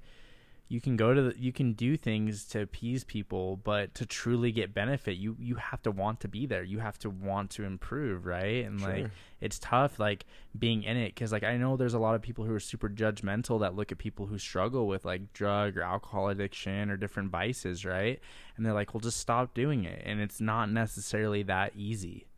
[0.70, 4.52] you can go to the, you can do things to appease people, but to truly
[4.52, 6.62] get benefit, you you have to want to be there.
[6.62, 8.64] You have to want to improve, right?
[8.64, 12.14] And like it's tough like being in it because like I know there's a lot
[12.14, 15.76] of people who are super judgmental that look at people who struggle with like drug
[15.76, 18.20] or alcohol addiction or different vices, right?
[18.56, 22.28] And they're like, well, just stop doing it, and it's not necessarily that easy.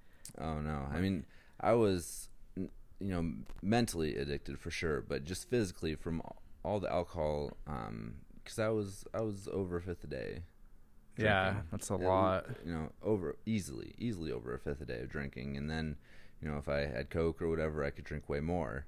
[0.41, 0.87] Oh no!
[0.91, 1.27] I mean,
[1.61, 6.23] I was, you know, mentally addicted for sure, but just physically from
[6.65, 7.57] all the alcohol,
[8.43, 10.43] because I was I was over a fifth a day.
[11.17, 12.47] Yeah, that's a At lot.
[12.65, 15.97] You know, over easily, easily over a fifth a day of drinking, and then,
[16.41, 18.87] you know, if I had Coke or whatever, I could drink way more.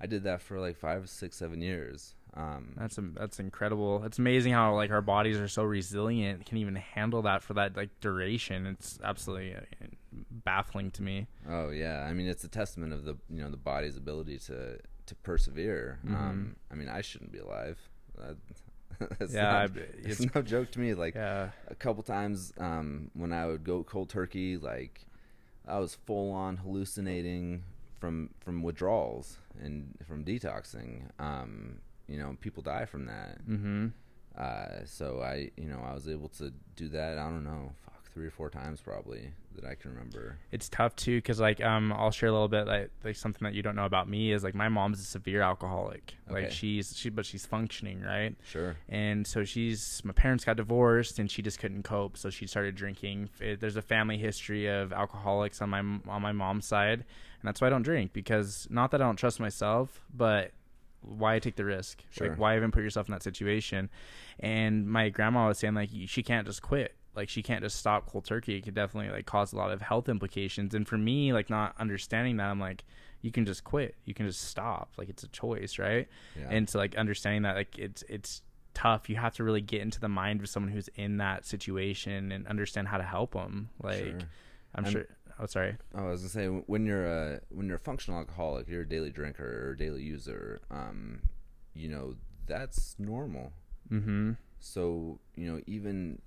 [0.00, 2.14] I did that for like five, six, seven years.
[2.36, 4.02] Um, That's that's incredible.
[4.04, 7.76] It's amazing how like our bodies are so resilient, can even handle that for that
[7.76, 8.66] like duration.
[8.66, 9.60] It's absolutely uh,
[10.30, 11.28] baffling to me.
[11.48, 14.78] Oh yeah, I mean it's a testament of the you know the body's ability to
[15.06, 15.98] to persevere.
[16.06, 16.14] Mhm.
[16.14, 17.78] Um, I mean I shouldn't be alive.
[18.18, 18.36] That,
[19.18, 20.94] that's Yeah, not, I- it's, it's- no joke to me.
[20.94, 25.06] Like Yeah, a couple times um, when I would go cold turkey, like
[25.66, 27.64] I was full on hallucinating
[28.00, 31.08] from from withdrawals and from detoxing.
[31.18, 33.38] Um, you know, people die from that.
[33.46, 33.88] hmm
[34.36, 37.18] Uh, so I, you know, I was able to do that.
[37.18, 37.72] I don't know,
[38.14, 40.38] three or four times probably that I can remember.
[40.52, 43.54] it's tough too because like um I'll share a little bit like like something that
[43.54, 46.14] you don't know about me is like my mom's a severe alcoholic.
[46.30, 48.36] Like she's she but she's functioning right.
[48.48, 48.76] Sure.
[48.88, 52.74] and so she's my parents got divorced and she just couldn't cope so she started
[52.76, 57.48] drinking It- there's a family history of alcoholics on my on my mom's side and
[57.48, 60.52] that's why I don't drink because not that I don't trust myself but
[61.00, 62.28] why take the risk Sure.
[62.30, 63.90] like why even put yourself in that situation
[64.40, 68.06] and my grandma was saying like she can't just quit like she can't just stop
[68.06, 71.32] cold turkey it could definitely like cause a lot of health implications and for me
[71.32, 72.84] like not understanding that i'm like
[73.22, 76.48] you can just quit you can just stop like it's a choice right Yeah.
[76.50, 78.42] and so like understanding that like it's it's
[78.74, 79.08] tough.
[79.08, 82.44] You have to really get into the mind of someone who's in that situation and
[82.48, 83.68] understand how to help them.
[83.80, 84.18] Like, Sure.
[84.74, 85.06] I'm I'm- sure.
[85.38, 85.76] Oh, sorry.
[85.94, 88.88] Oh, I was gonna say when you're a when you're a functional alcoholic, you're a
[88.88, 90.60] daily drinker or daily user.
[90.72, 91.20] Um,
[91.72, 93.52] you know that's normal.
[93.92, 94.32] Mm-hmm.
[94.58, 96.20] So you know even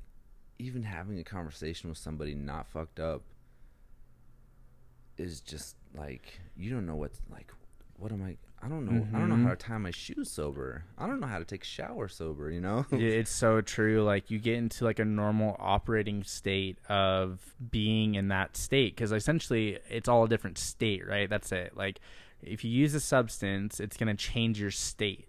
[0.59, 3.21] even having a conversation with somebody not fucked up
[5.17, 7.51] is just like you don't know what like
[7.97, 9.43] what am I I don't know I don't know Mhm.
[9.43, 10.83] how to tie my shoes sober.
[10.97, 12.85] I don't know how to take a shower sober, you know?
[12.91, 14.03] Yeah, it's so true.
[14.03, 19.11] Like you get into like a normal operating state of being in that state because
[19.11, 21.29] essentially it's all a different state, right?
[21.29, 21.75] That's it.
[21.77, 21.99] Like
[22.41, 25.27] if you use a substance, it's gonna change your state,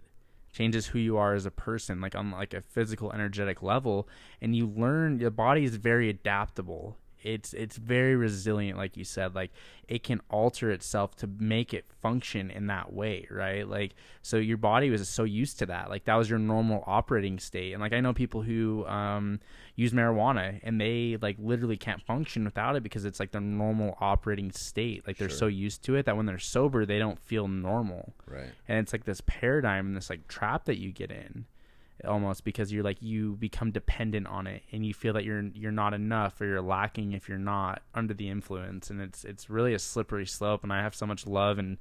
[0.53, 4.09] changes who you are as a person, like on like a physical, energetic level,
[4.41, 6.97] and you learn your body is very adaptable.
[7.23, 9.35] It's it's very resilient, like you said.
[9.35, 9.51] Like
[9.89, 13.67] it can alter itself to make it function in that way, right?
[13.69, 15.89] Like so your body was so used to that.
[15.91, 17.73] Like that was your normal operating state.
[17.73, 19.41] And like I know people who um
[19.77, 23.97] use marijuana and they like literally can't function without it because it's like their normal
[24.01, 25.07] operating state.
[25.07, 25.39] Like they're Sure.
[25.39, 28.15] so used to it that when they're sober they don't feel normal.
[28.27, 28.51] right.
[28.67, 31.47] And it's like this paradigm and this like trap that you get in
[32.07, 35.73] almost because you're like you become dependent on it and you feel that you're you're
[35.73, 39.75] not enough or you're lacking if you're not under the influence and it's it's really
[39.75, 41.77] a slippery slope and I have so much love and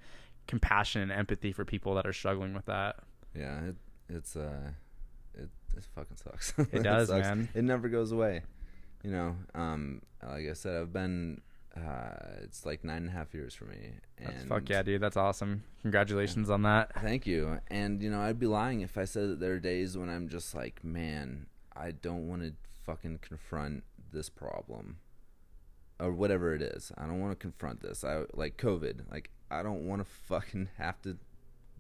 [0.48, 2.96] compassion and empathy for people that are struggling with that.
[3.36, 3.76] Yeah, it,
[4.10, 4.72] it's uh,
[5.36, 6.54] it it fucking sucks.
[6.74, 7.22] It does, sucks.
[7.22, 7.50] man.
[7.54, 8.42] It never goes away.
[9.04, 11.42] You know, um, like I said, I've been.
[11.78, 13.92] Uh, it's like nine and a half years for me.
[14.18, 15.02] And That's fuck yeah, dude.
[15.02, 15.64] That's awesome.
[15.82, 16.92] Congratulations on that.
[17.02, 17.60] Thank you.
[17.68, 20.28] And you know, I'd be lying if I said that there are days when I'm
[20.28, 22.54] just like, man, I don't want to
[22.86, 24.98] fucking confront this problem,
[26.00, 26.92] or whatever it is.
[26.98, 28.04] I don't want to confront this.
[28.04, 29.12] I like COVID.
[29.12, 31.18] Like, I don't want to fucking have to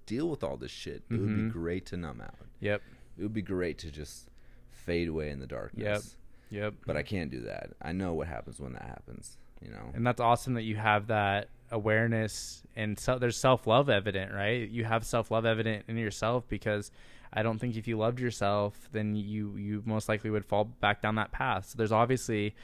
[0.05, 1.03] deal with all this shit.
[1.09, 1.51] It would be Mhm.
[1.51, 2.35] great to numb out.
[2.59, 2.81] Yep.
[3.17, 4.29] It would be great to just
[4.69, 6.15] fade away in the darkness.
[6.51, 6.61] Yep.
[6.61, 6.73] Yep.
[6.85, 7.71] But I can't do that.
[7.81, 9.37] I know what happens when that happens.
[9.61, 9.91] You know.
[9.93, 14.69] And that's awesome that you have that awareness and so there's self-love evident, right?
[14.69, 16.91] You have self-love evident in yourself because
[17.33, 21.01] I don't think if you loved yourself, then you you most likely would fall back
[21.01, 21.69] down that path.
[21.69, 22.55] So there's obviously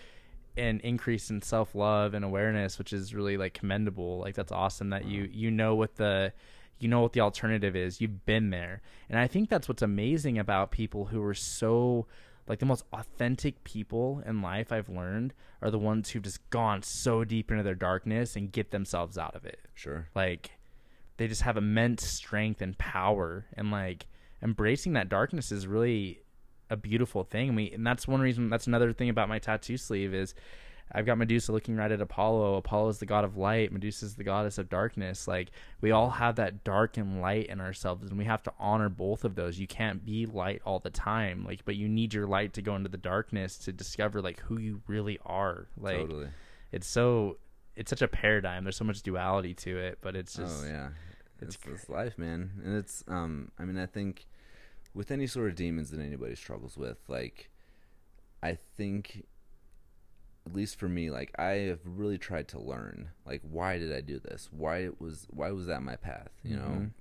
[0.56, 4.20] an increase in self-love and awareness, which is really like commendable.
[4.20, 6.32] Like that's awesome that you you know what the
[6.80, 8.00] you know what the alternative is.
[8.00, 8.82] You've been there.
[9.10, 12.06] And I think that's what's amazing about people who are so
[12.48, 16.84] like the most authentic people in life I've learned are the ones who've just gone
[16.84, 19.60] so deep into their darkness and get themselves out of it.
[19.74, 20.10] Sure.
[20.14, 20.52] Like
[21.18, 24.08] they just have immense strength and power and like
[24.42, 26.22] embracing that darkness is really
[26.70, 27.50] a beautiful thing.
[27.50, 30.34] And we and that's one reason that's another thing about my tattoo sleeve is
[30.92, 32.56] I've got Medusa looking right at Apollo.
[32.56, 33.72] Apollo is the god of light.
[33.72, 35.28] Medusa is the goddess of darkness.
[35.28, 38.90] Like we all have that dark and light in ourselves, and we have to honor
[38.90, 39.60] both of those.
[39.60, 42.76] You can't be light all the time, like, but you need your light to go
[42.76, 45.68] into the darkness to discover like who you really are.
[45.78, 46.28] Like totally.
[46.72, 47.38] it's so
[47.76, 48.64] it's such a paradigm.
[48.64, 50.90] There's so much duality to it, but it's just oh yeah,
[51.42, 53.52] it's it's, it's life, man, and it's um.
[53.58, 54.28] I mean, I think
[54.94, 57.50] with any sort of demons that anybody struggles with, like,
[58.42, 59.26] I think,
[60.46, 64.02] at least for me, like I have really tried to learn, like, why did I
[64.02, 64.50] do this?
[64.52, 66.30] Why it was why was that my path?
[66.44, 66.92] You know, Mhm.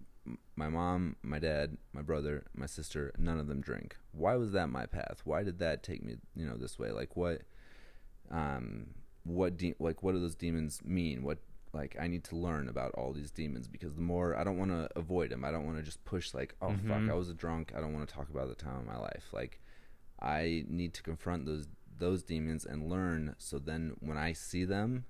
[0.54, 3.96] My mom, my dad, my brother, my sister, none of them drink.
[4.12, 5.22] Why was that my path?
[5.24, 6.92] Why did that take me, you know, this way?
[6.92, 7.42] Like, what,
[8.30, 11.22] um, what de- like what do those demons mean?
[11.22, 11.38] What
[11.72, 14.70] like I need to learn about all these demons because the more I don't want
[14.72, 15.44] to avoid them.
[15.44, 16.86] I don't want to just push like, oh Mhm.
[16.88, 17.72] fuck, I was a drunk.
[17.74, 19.28] I don't want to talk about the time of my life.
[19.32, 19.60] Like
[20.20, 21.66] I need to confront those
[21.98, 25.04] those demons and learn so then when I see them,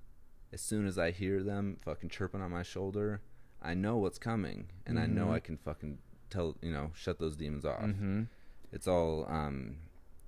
[0.51, 3.21] as soon as I hear them fucking chirping on my shoulder,
[3.61, 5.33] I know what's coming and I know Mhm.
[5.33, 5.97] I can fucking
[6.29, 7.81] tell, you know, shut those demons off.
[7.81, 8.23] hmm
[8.71, 9.77] It's all um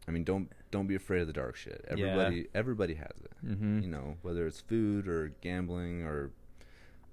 [0.08, 1.84] I mean, don't don't be afraid of the dark shit.
[1.88, 1.94] Yeah.
[1.94, 6.32] Everybody everybody has it hmm you know, whether it's food or gambling or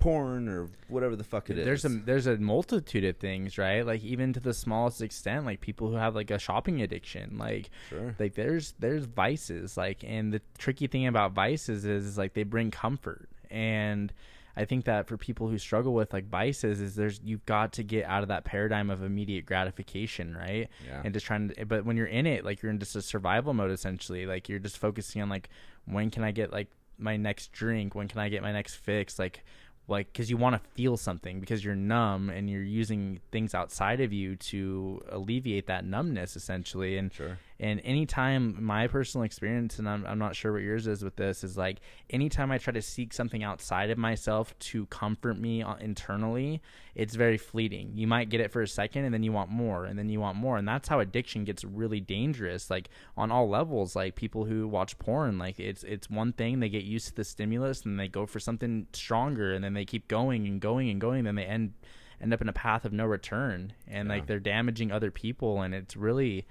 [0.03, 1.65] porn or whatever the fuck it is.
[1.65, 3.87] there's a there's a multitude of things, right?
[3.87, 7.71] Like even to the smallest extent, like people who have like a shopping addiction, like
[7.89, 8.17] sure.
[8.19, 12.43] like there's there's vices, like and the tricky thing about vices is, is like they
[12.43, 14.13] bring comfort, and
[14.57, 17.85] I think that for people who struggle with like vices, is there's you've got to
[17.85, 20.69] get out of that paradigm of immediate gratification, right?
[20.85, 21.03] Yeah.
[21.05, 23.55] and just trying to but when you're in it like you're in just a survival
[23.55, 25.49] mode essentially like you're just focusing on like
[25.85, 29.19] when can i get like my next drink when can i get my next fix
[29.19, 29.45] like
[29.89, 34.01] like because you want to feel something because you're numb and you're using things outside
[34.01, 37.39] of you to alleviate that numbness essentially and sure.
[37.63, 41.45] And anytime my personal experience, and I'm, I'm not sure what yours is with this,
[41.45, 41.79] is like
[42.11, 46.61] anytime I try to seek something outside of myself to comfort me uh, internally,
[46.97, 47.93] it's very fleeting.
[47.95, 50.19] You might get it for a second and then you want more and then you
[50.19, 50.57] want more.
[50.57, 53.95] And that's how addiction gets really dangerous, like on all levels.
[53.95, 57.23] Like people who watch porn, like it's it's one thing, they get used to the
[57.25, 61.01] stimulus and they go for something stronger and then they keep going and going and
[61.01, 61.75] going, And then they end
[62.21, 64.15] end up in a path of no return and Yeah.
[64.15, 66.45] like they're damaging other people and it's really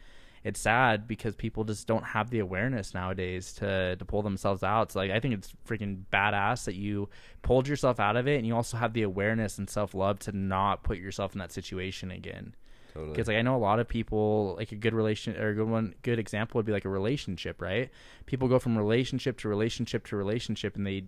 [0.43, 4.91] it's sad because people just don't have the awareness nowadays to to pull themselves out.
[4.91, 7.09] So like I think it's freaking badass that you
[7.41, 10.31] pulled yourself out of it and you also have the awareness and self love to
[10.31, 12.55] not put yourself in that situation again.
[12.93, 13.13] Totally.
[13.13, 15.69] Because like I know a lot of people like a good relation or a good
[15.69, 17.89] one good example would be like a relationship, right?
[18.25, 21.03] People go from relationship to relationship to relationship and they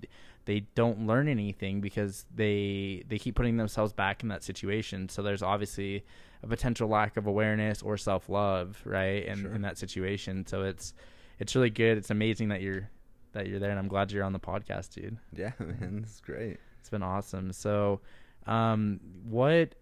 [0.45, 5.09] they don't learn anything because they they keep putting themselves back in that situation.
[5.09, 6.05] So there's obviously
[6.43, 9.25] a potential lack of awareness or self love, right?
[9.25, 9.53] In Sure.
[9.53, 10.45] in that situation.
[10.45, 10.93] So it's
[11.39, 11.97] it's really good.
[11.97, 12.89] It's amazing that you're
[13.31, 15.17] that you're there and I'm glad you're on the podcast, dude.
[15.35, 16.57] yeah, man, this is great.
[16.79, 17.51] It's been awesome.
[17.53, 18.01] So,
[18.45, 19.73] um, what,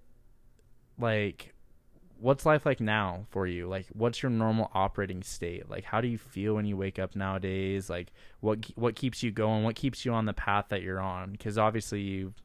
[0.98, 1.54] like,
[2.20, 3.68] what's life like now for you?
[3.68, 5.70] Like, what's your normal operating state?
[5.70, 7.90] Like, how do you feel when you wake up nowadays?
[7.90, 9.64] Like, what what keeps you going?
[9.64, 11.32] What keeps you on the path that you're on?
[11.32, 12.36] Because obviously you've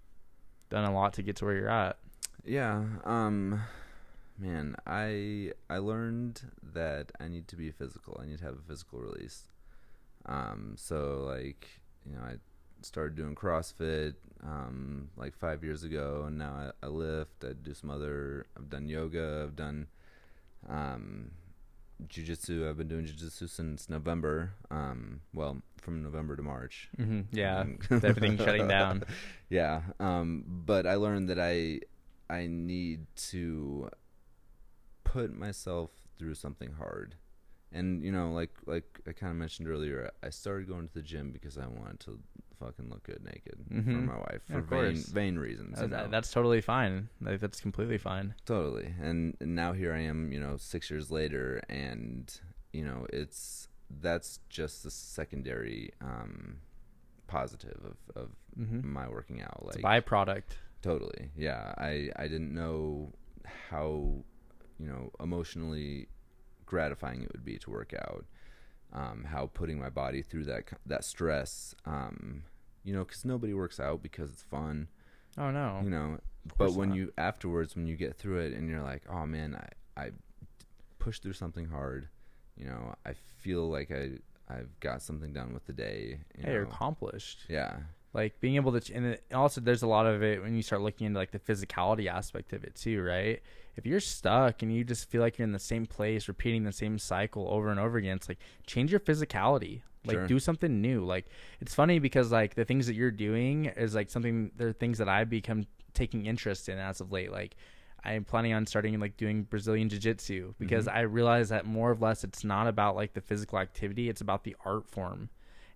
[0.70, 1.98] done a lot to get to where you're at.
[2.44, 2.82] Yeah.
[3.04, 3.60] Um
[4.38, 6.42] man, I I learned
[6.74, 8.18] that I need to be physical.
[8.22, 9.48] I need to have a physical release.
[10.26, 11.68] Um so like,
[12.04, 12.36] you know, I
[12.82, 17.72] started doing CrossFit um like 5 years ago and now I, I lift, I do
[17.74, 19.86] some other I've done yoga, I've done
[20.68, 21.30] um
[22.08, 22.68] jiu-jitsu.
[22.68, 24.52] I've been doing jiu-jitsu since November.
[24.70, 26.90] Um well, from November to March.
[26.98, 27.20] Mm-hmm.
[27.36, 29.04] Yeah, Um, everything shutting down.
[29.48, 31.80] Yeah, um, but I learned that I
[32.28, 33.88] I need to
[35.16, 37.14] put myself through something hard,
[37.72, 41.02] and you know, like like I kind of mentioned earlier, I started going to the
[41.12, 42.18] gym because I wanted to
[42.60, 44.04] fucking look good naked for Mhm.
[44.12, 45.06] my wife Yeah, for vain course.
[45.20, 45.78] vain reasons.
[45.78, 47.08] That- that's totally fine.
[47.20, 48.34] Like, that's completely fine.
[48.46, 48.94] Totally.
[48.98, 52.24] And, and now here I am, you know, six years later, and
[52.72, 53.68] you know, it's
[54.00, 56.60] that's just the secondary um,
[57.26, 58.90] positive of, of Mm-hmm.
[58.90, 59.58] my working out.
[59.66, 60.50] It's Like a byproduct.
[60.80, 61.74] totally, yeah.
[61.76, 63.12] I I didn't know
[63.70, 64.24] how
[64.78, 66.08] you know emotionally
[66.64, 68.24] gratifying it would be to work out.
[68.92, 72.44] Um, how putting my body through that that stress, um,
[72.84, 74.88] you know, because nobody works out because it's fun
[75.38, 75.80] Oh no.
[75.84, 76.18] you know
[76.56, 76.98] but when not.
[76.98, 79.54] you afterwards when you get through it and you're like oh man
[79.96, 80.10] i i
[80.98, 82.08] pushed through something hard
[82.56, 84.12] you know i feel like i
[84.48, 87.40] i've got something done with the day you hey, you're accomplished.
[87.48, 87.76] yeah
[88.14, 90.62] like being able to ch- and it, also there's a lot of it when you
[90.62, 93.42] start looking into like the physicality aspect of it too right
[93.76, 96.72] if you're stuck and you just feel like you're in the same place repeating the
[96.72, 100.26] same cycle over and over again it's like change your physicality like Sure.
[100.26, 101.26] do something new like
[101.60, 105.08] it's funny because like the things that you're doing is like something they're things that
[105.08, 107.56] i've become taking interest in as of late like
[108.04, 110.94] i'm planning on starting like doing brazilian jiu-jitsu because Mhm.
[110.94, 114.44] i realize that more or less it's not about like the physical activity it's about
[114.44, 115.28] the art form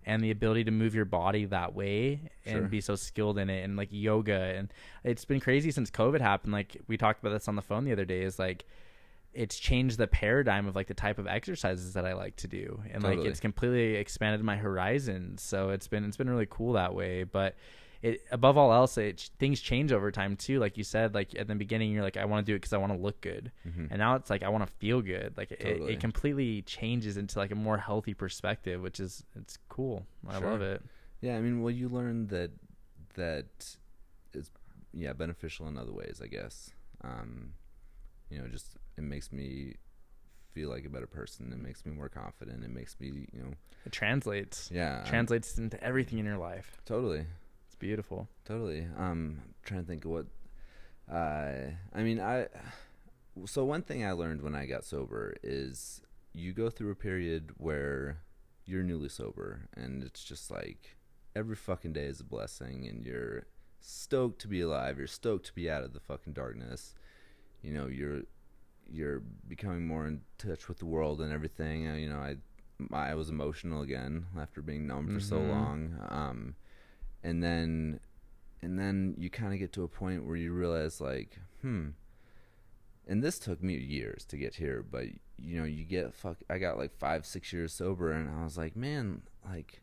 [0.05, 2.67] and the ability to move your body that way and Sure.
[2.67, 4.33] be so skilled in it and like yoga.
[4.55, 6.53] And it's been crazy since covid happened.
[6.53, 8.65] Like we talked about this on the phone the other day is like
[9.33, 12.81] it's changed the paradigm of like the type of exercises that I like to do.
[12.91, 16.93] And like it's completely expanded my horizons so it's been it's been really cool that
[16.93, 17.23] way.
[17.23, 17.55] But
[18.01, 21.47] it above all else it things change over time too like you said like at
[21.47, 23.51] the beginning you're like I want to do it because I want to look good
[23.67, 23.87] Mhm.
[23.91, 25.33] and now it's like I want to feel good.
[25.37, 25.93] Like it, Totally.
[25.93, 30.05] it completely changes into like a more healthy perspective, which is it's cool.
[30.27, 30.51] I Sure.
[30.51, 30.81] love it.
[31.21, 32.49] yeah i mean well you learn that
[33.13, 33.75] that
[34.33, 34.49] it's
[34.93, 36.71] yeah beneficial in other ways i guess
[37.03, 37.53] um
[38.31, 39.75] you know just it makes me
[40.53, 43.53] feel like a better person it makes me more confident it makes me you know
[43.85, 44.69] It translates.
[44.73, 46.81] yeah translates into everything in your life.
[46.85, 47.25] totally
[47.81, 48.29] beautiful.
[48.45, 48.87] Totally.
[48.97, 50.25] Um, trying to think of what.
[51.11, 52.47] Uh, I mean, I.
[53.45, 56.01] So one thing I learned when I got sober is
[56.33, 58.19] you go through a period where
[58.65, 60.95] you're newly sober, and it's just like
[61.35, 63.47] every fucking day is a blessing, and you're
[63.79, 64.97] stoked to be alive.
[64.97, 66.93] You're stoked to be out of the fucking darkness.
[67.61, 68.21] You know, you're
[68.89, 71.87] you're becoming more in touch with the world and everything.
[71.89, 72.35] Uh, you know, I
[72.93, 75.49] I was emotional again after being numb for so Mhm.
[75.49, 75.95] long.
[76.09, 76.55] Um,
[77.23, 77.99] and then
[78.61, 81.89] and then you kind of get to a point where you realize like hmm
[83.07, 85.05] and this took me years to get here but
[85.37, 88.57] you know you get fuck i got like five six years sober and i was
[88.57, 89.81] like man like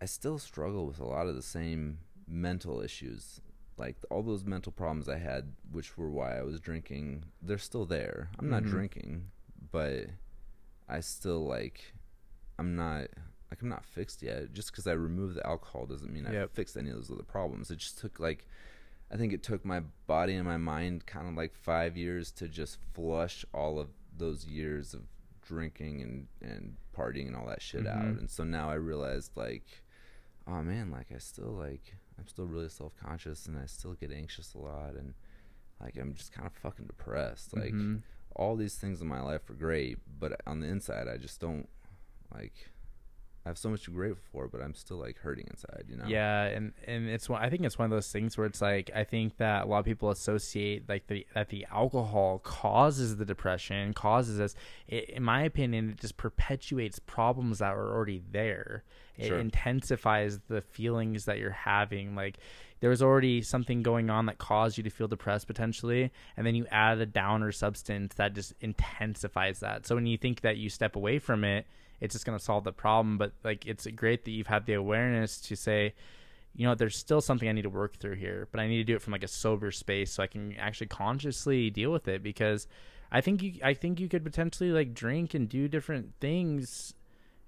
[0.00, 3.40] i still struggle with a lot of the same mental issues
[3.76, 7.84] like all those mental problems i had which were why i was drinking they're still
[7.86, 8.68] there i'm not Mhm.
[8.70, 9.24] drinking
[9.72, 10.06] but
[10.86, 11.94] I still like
[12.58, 13.08] I'm not
[13.54, 14.52] like I'm not fixed yet.
[14.52, 16.34] Just because I removed the alcohol doesn't mean Yep.
[16.44, 17.70] I fixed any of those other problems.
[17.70, 18.46] It just took like
[19.12, 22.48] I think it took my body and my mind kind of like five years to
[22.48, 25.02] just flush all of those years of
[25.42, 28.02] drinking and and partying and all that shit out.
[28.04, 28.18] Mhm.
[28.20, 29.82] And so now I realized like,
[30.46, 34.10] oh man, like I still like I'm still really self conscious and I still get
[34.12, 35.14] anxious a lot and
[35.80, 37.54] like I'm just kind of fucking depressed.
[37.56, 38.02] Like Mhm.
[38.34, 41.68] all these things in my life are great, but on the inside, I just don't
[42.32, 42.70] like.
[43.46, 45.84] I have so much to be grateful for, but I'm still like hurting inside.
[45.88, 46.04] You know?
[46.06, 47.42] Yeah, and and it's one.
[47.42, 49.80] I think it's one of those things where it's like I think that a lot
[49.80, 54.54] of people associate like the that the alcohol causes the depression, causes us.
[54.88, 58.82] It, in my opinion, it just perpetuates problems that are already there.
[59.18, 59.38] It Sure.
[59.38, 62.14] intensifies the feelings that you're having.
[62.14, 62.38] Like
[62.80, 66.54] there was already something going on that caused you to feel depressed potentially, and then
[66.54, 69.86] you add a downer substance that just intensifies that.
[69.86, 71.66] So when you think that you step away from it,
[72.00, 73.16] it's just going to solve the problem.
[73.16, 75.94] But like it's great that you've had the awareness to say,
[76.54, 78.84] you know, there's still something I need to work through here, but I need to
[78.84, 82.22] do it from like a sober space so I can actually consciously deal with it
[82.22, 82.66] because
[83.10, 86.94] I think you I think you could potentially like drink and do different things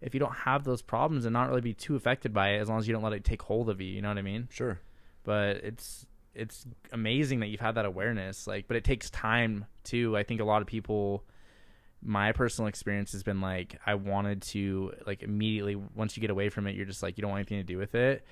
[0.00, 2.68] if you don't have those problems and not really be too affected by it as
[2.68, 4.48] long as you don't let it take hold of you, you know what I mean?
[4.50, 4.80] Sure.
[5.26, 10.16] But it's it's amazing that you've had that awareness like but it takes time too.
[10.16, 11.24] I think a lot of people
[12.02, 16.50] my personal experience has been like I wanted to like immediately once you get away
[16.50, 18.24] from it you're just like you don't want anything to do with it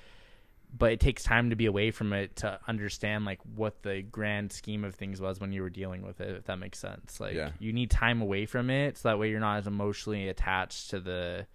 [0.76, 4.52] but it takes time to be away from it to understand like what the grand
[4.52, 7.34] scheme of things was when you were dealing with it if that makes sense like
[7.34, 7.50] Yeah.
[7.58, 11.00] you need time away from it so that way you're not as emotionally attached to
[11.00, 11.46] the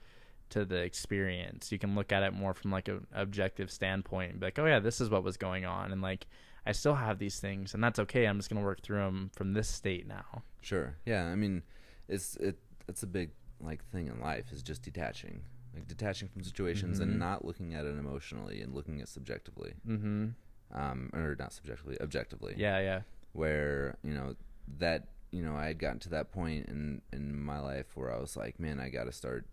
[0.49, 4.39] to the experience you can look at it more from like an objective standpoint and
[4.39, 6.27] be like oh yeah this is what was going on and like
[6.65, 9.29] i still have these things and that's okay i'm just going to work through them
[9.35, 10.97] from this state now Sure.
[11.05, 11.23] Yeah.
[11.25, 11.63] I mean,
[12.09, 12.59] it's it.
[12.89, 13.29] It's a big
[13.61, 15.41] like thing in life is just detaching,
[15.73, 17.03] like detaching from situations Mhm.
[17.03, 20.27] and not looking at it emotionally and looking at it subjectively, mm-hmm
[20.73, 22.55] um, or not subjectively, objectively.
[22.57, 24.35] yeah yeah where you know
[24.79, 28.19] that you know I had gotten to that point in in my life where I
[28.19, 29.45] was like, man, I got to start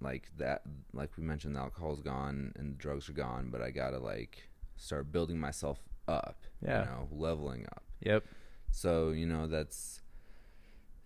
[0.00, 0.62] like that.
[0.92, 3.98] Like we mentioned, the alcohol's gone and the drugs are gone, but I got to
[3.98, 6.42] like start building myself up.
[6.64, 6.80] Yeah.
[6.80, 7.82] you know, leveling up.
[8.00, 8.24] yep
[8.70, 10.02] So you know that's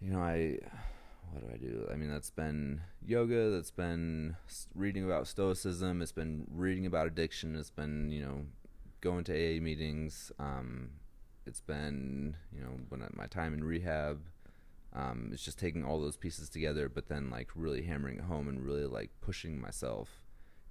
[0.00, 0.58] you know I
[1.30, 1.88] what do I do?
[1.92, 3.50] I mean that's been yoga.
[3.50, 4.36] That's been
[4.74, 6.02] reading about stoicism.
[6.02, 7.56] It's been reading about addiction.
[7.56, 8.46] It's been you know
[9.00, 10.32] going to AA meetings.
[10.38, 10.90] Um,
[11.46, 14.20] it's been you know when I, my time in rehab.
[14.94, 18.46] Um, it's just taking all those pieces together, but then like really hammering it home
[18.48, 20.08] and really like pushing myself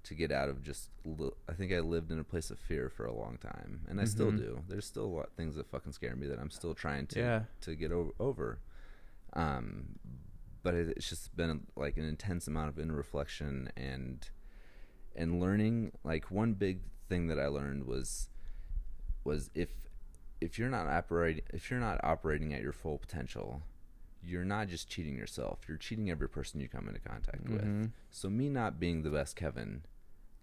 [0.04, 0.90] to get out of just.
[1.06, 4.00] Li- I think I lived in a place of fear for a long time, and
[4.00, 4.38] I still Mhm.
[4.38, 4.64] do.
[4.68, 7.20] There's still a lot of things that fucking scare me that I'm still trying to
[7.20, 7.44] Yeah.
[7.62, 8.12] to get over.
[8.20, 8.60] over.
[9.34, 10.00] Um,
[10.62, 14.30] but it, it's just been like an intense amount of inner reflection and
[15.16, 15.92] and learning.
[16.04, 18.30] Like one big thing that I learned was
[19.26, 19.70] was if
[20.42, 23.64] if you're not operating if you're not operating at your full potential,
[24.26, 25.60] you're not just cheating yourself.
[25.68, 27.64] You're cheating every person you come into contact with.
[27.66, 27.92] Mhm.
[28.12, 29.84] So me not being the best Kevin,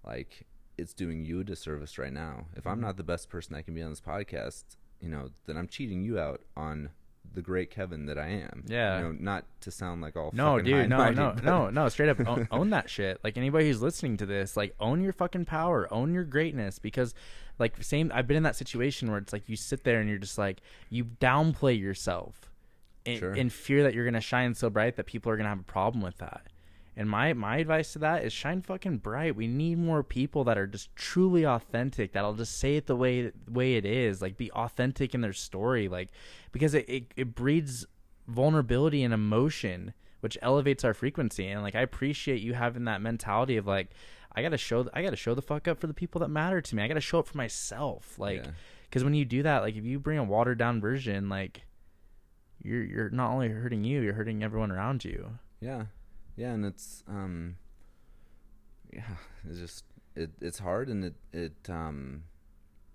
[0.05, 0.47] like
[0.79, 2.47] it's doing you a disservice right now.
[2.57, 2.83] If I'm Mhm.
[2.83, 4.65] not the best person I can be on this podcast,
[5.01, 6.91] you know, then I'm cheating you out on
[7.33, 8.65] the great Kevin that I am.
[8.67, 8.97] Yeah.
[8.99, 11.89] You know, not to sound like all No, dude, no, no, no, no.
[11.89, 13.21] Straight up, own, own that shit.
[13.23, 16.79] Like anybody who's listening to this, like own your fucking power, own your greatness.
[16.79, 17.15] Because,
[17.59, 18.11] like, same.
[18.15, 20.61] I've been in that situation where it's like you sit there and you're just like
[20.89, 22.50] you downplay yourself,
[23.05, 23.35] in, Sure.
[23.35, 26.03] in fear that you're gonna shine so bright that people are gonna have a problem
[26.03, 26.47] with that.
[26.97, 29.35] And my my advice to that is shine fucking bright.
[29.37, 32.13] We need more people that are just truly authentic.
[32.13, 34.21] That'll just say it the way way it is.
[34.21, 35.89] Like be authentic in their story.
[35.89, 36.11] Like
[36.53, 37.87] because it, it, it breeds
[38.29, 41.49] vulnerability and emotion, which elevates our frequency.
[41.49, 43.91] And like I appreciate you having that mentality of like
[44.35, 46.77] I gotta show I gotta show the fuck up for the people that matter to
[46.77, 46.83] me.
[46.83, 48.19] I gotta show up for myself.
[48.19, 48.51] Like Yeah.
[48.85, 51.63] because when you do that, like if you bring a watered down version, like
[52.63, 55.39] you're you're not only hurting you, you're hurting everyone around you.
[55.61, 55.85] Yeah,
[56.37, 57.57] yeah, and it's um,
[58.93, 59.03] yeah,
[59.49, 59.85] it's just
[60.17, 62.25] it it's hard and it it um,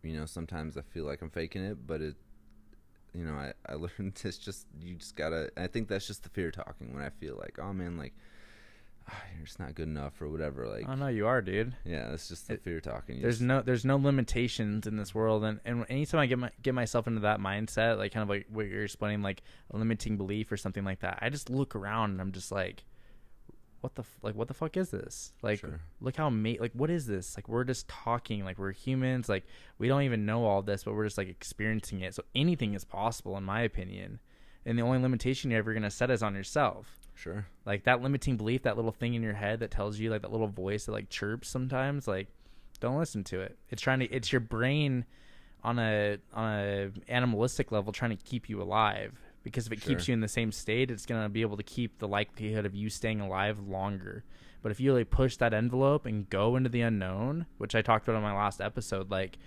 [0.03, 2.16] you know, sometimes I feel like I'm faking it, but it,
[3.13, 5.49] you know, I I learned it's just you just gotta.
[5.57, 8.13] I think that's just the fear talking when I feel like, oh man, like.
[9.38, 11.76] you're just not good enough or whatever like I know you are, dude.
[11.86, 14.97] yeah it's just the It- fear talking You There's just- no there's no limitations in
[14.97, 18.24] this world, and and anytime I get my get myself into that mindset, like kind
[18.24, 21.49] of like what you're explaining, like a limiting belief or something like that, I just
[21.49, 22.84] look around and I'm just like,
[23.82, 25.34] what the like what the fuck is this?
[25.43, 25.80] Like Sure.
[26.01, 27.38] look how ma- like what is this?
[27.38, 29.45] Like we're just talking, like we're humans, like
[29.78, 32.16] we don't even know all this, but we're just like experiencing it.
[32.16, 34.20] So anything is possible, in my opinion.
[34.66, 36.97] And the only limitation you're ever gonna set is on yourself.
[37.16, 37.47] Sure.
[37.66, 40.32] Like that limiting belief, that little thing in your head that tells you like that
[40.32, 42.28] little voice that like chirps sometimes, like
[42.80, 43.57] don't listen to it.
[43.70, 45.05] It's trying to it's your brain
[45.63, 49.13] on a on a animalistic level trying to keep you alive
[49.43, 51.63] because if it keeps you in the same state, it's going to be able to
[51.63, 54.24] keep the likelihood of you staying alive longer.
[54.63, 58.07] But if you really push that envelope and go into the unknown, which I talked
[58.07, 59.38] about on my last episode, like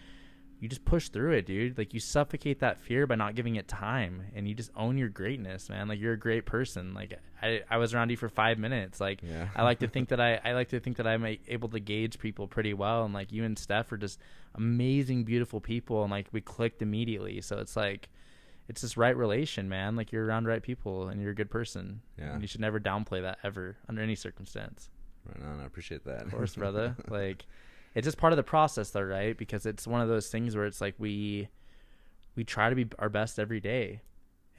[0.61, 1.79] you just push through it, dude.
[1.79, 5.09] Like you suffocate that fear by not giving it time and you just own your
[5.09, 5.87] greatness, man.
[5.87, 6.95] Like you're a great person.
[6.95, 9.01] Like I, I was around you for five minutes.
[9.01, 9.49] Like Yeah.
[9.55, 12.19] I like to think that I, I like to think that I'm able to gauge
[12.19, 13.05] people pretty well.
[13.05, 14.19] And like you and Steph are just
[14.57, 16.03] amazing, beautiful people.
[16.03, 17.41] And like we clicked immediately.
[17.41, 18.09] So it's like,
[18.69, 19.95] it's this right relation, man.
[19.95, 22.01] Like you're around right people and you're a good person.
[22.19, 22.33] Yeah.
[22.33, 24.91] And you should never downplay that ever under any circumstance.
[25.25, 25.61] Right on.
[25.61, 26.23] I appreciate that.
[26.23, 26.97] Of course, brother.
[27.09, 27.47] like
[27.99, 29.37] it's just part of the process though, right?
[29.37, 31.49] Because it's one of those things where it's like we
[32.37, 34.01] we try to be our best every day.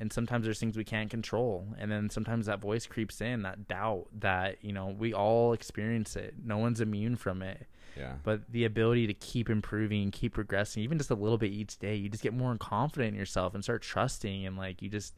[0.02, 1.68] And sometimes there's things we can't control.
[1.78, 6.16] And then sometimes that voice creeps in, that doubt that, you know, we all experience
[6.16, 6.36] it.
[6.42, 7.68] No one's immune from it.
[7.98, 8.14] yeah.
[8.24, 11.96] But the ability to keep improving, keep progressing, even just a little bit each day,
[11.96, 15.16] you just get more confident in yourself and start trusting and like you just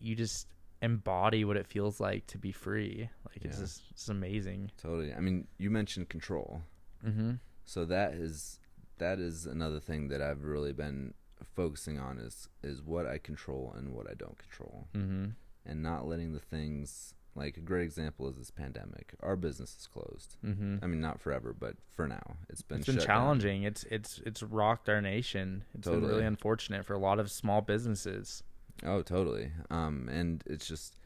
[0.00, 0.48] you just
[0.82, 3.08] embody what it feels like to be free.
[3.28, 4.70] Like it's just it's amazing.
[4.82, 5.14] Totally.
[5.14, 6.62] I mean, you mentioned control.
[7.04, 7.32] Mm-hmm.
[7.64, 8.60] So that is
[8.98, 11.14] that is another thing that I've really been
[11.54, 14.88] focusing on is is what I control and what I don't control.
[14.94, 15.26] Mm-hmm.
[15.66, 19.14] And not letting the things like a great example is this pandemic.
[19.20, 20.36] Our business is closed.
[20.44, 20.76] Mm-hmm.
[20.82, 23.16] I mean, not forever, but for now, it's been It's been shut down.
[23.16, 23.62] challenging.
[23.64, 25.64] It's it's it's rocked our nation.
[25.74, 28.42] It's been really unfortunate for a lot of small businesses.
[28.84, 29.50] Oh, totally.
[29.70, 30.96] Um, and it's just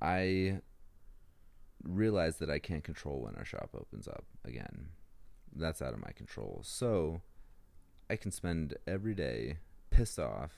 [0.00, 0.60] I
[1.84, 4.88] realize that I can't control when our shop opens up again.
[5.54, 6.60] That's out of my control.
[6.64, 7.20] So
[8.10, 9.58] I can spend every day
[9.90, 10.52] pissed off.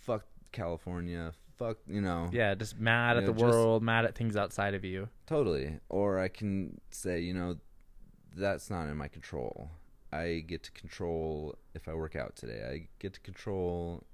[0.00, 1.32] Fuck California.
[1.56, 2.28] Fuck, you know.
[2.32, 5.08] Yeah, just mad at Yeah, the just- world, mad at things outside of you.
[5.26, 5.78] Totally.
[5.88, 7.58] Or I can say, you know,
[8.34, 9.70] that's not in my control.
[10.12, 12.64] I get to control if I work out today.
[12.68, 14.04] I get to control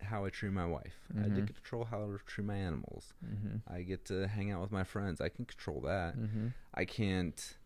[0.00, 0.94] how I treat my wife.
[1.16, 1.34] I Mhm.
[1.36, 3.14] get to control how I treat my animals.
[3.24, 3.56] Mm-hmm.
[3.72, 5.20] I get to hang out with my friends.
[5.20, 6.16] I can control that.
[6.16, 6.48] Mm-hmm.
[6.74, 7.56] I can't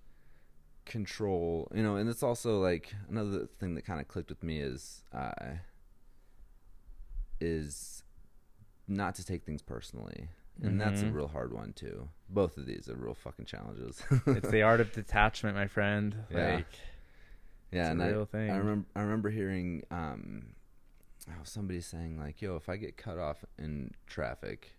[0.85, 4.61] control, you know, and it's also like another thing that kind of clicked with me
[4.61, 5.33] is uh
[7.41, 8.03] is
[8.89, 10.29] not to take things personally.
[10.63, 11.15] And that's a Mhm.
[11.15, 12.09] real hard one too.
[12.29, 14.03] Both of these are real fucking challenges.
[14.27, 16.25] It's the art of detachment, my friend.
[16.31, 16.57] Yeah.
[16.57, 16.67] Like
[17.73, 18.07] yeah, it's and I.
[18.51, 20.55] I remember I remember hearing um
[21.31, 24.77] oh, somebody saying like, "Yo, if I get cut off in traffic,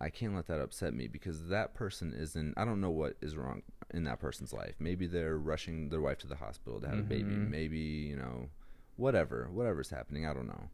[0.00, 2.54] I can't let that upset me because that person isn't.
[2.58, 3.62] I don't know what is wrong
[3.92, 4.74] in that person's life.
[4.78, 7.34] Maybe they're rushing their wife to the hospital to have a baby.
[7.34, 7.50] Mhm.
[7.50, 8.48] Maybe you know,
[8.96, 10.26] whatever, whatever's happening.
[10.26, 10.68] I don't know.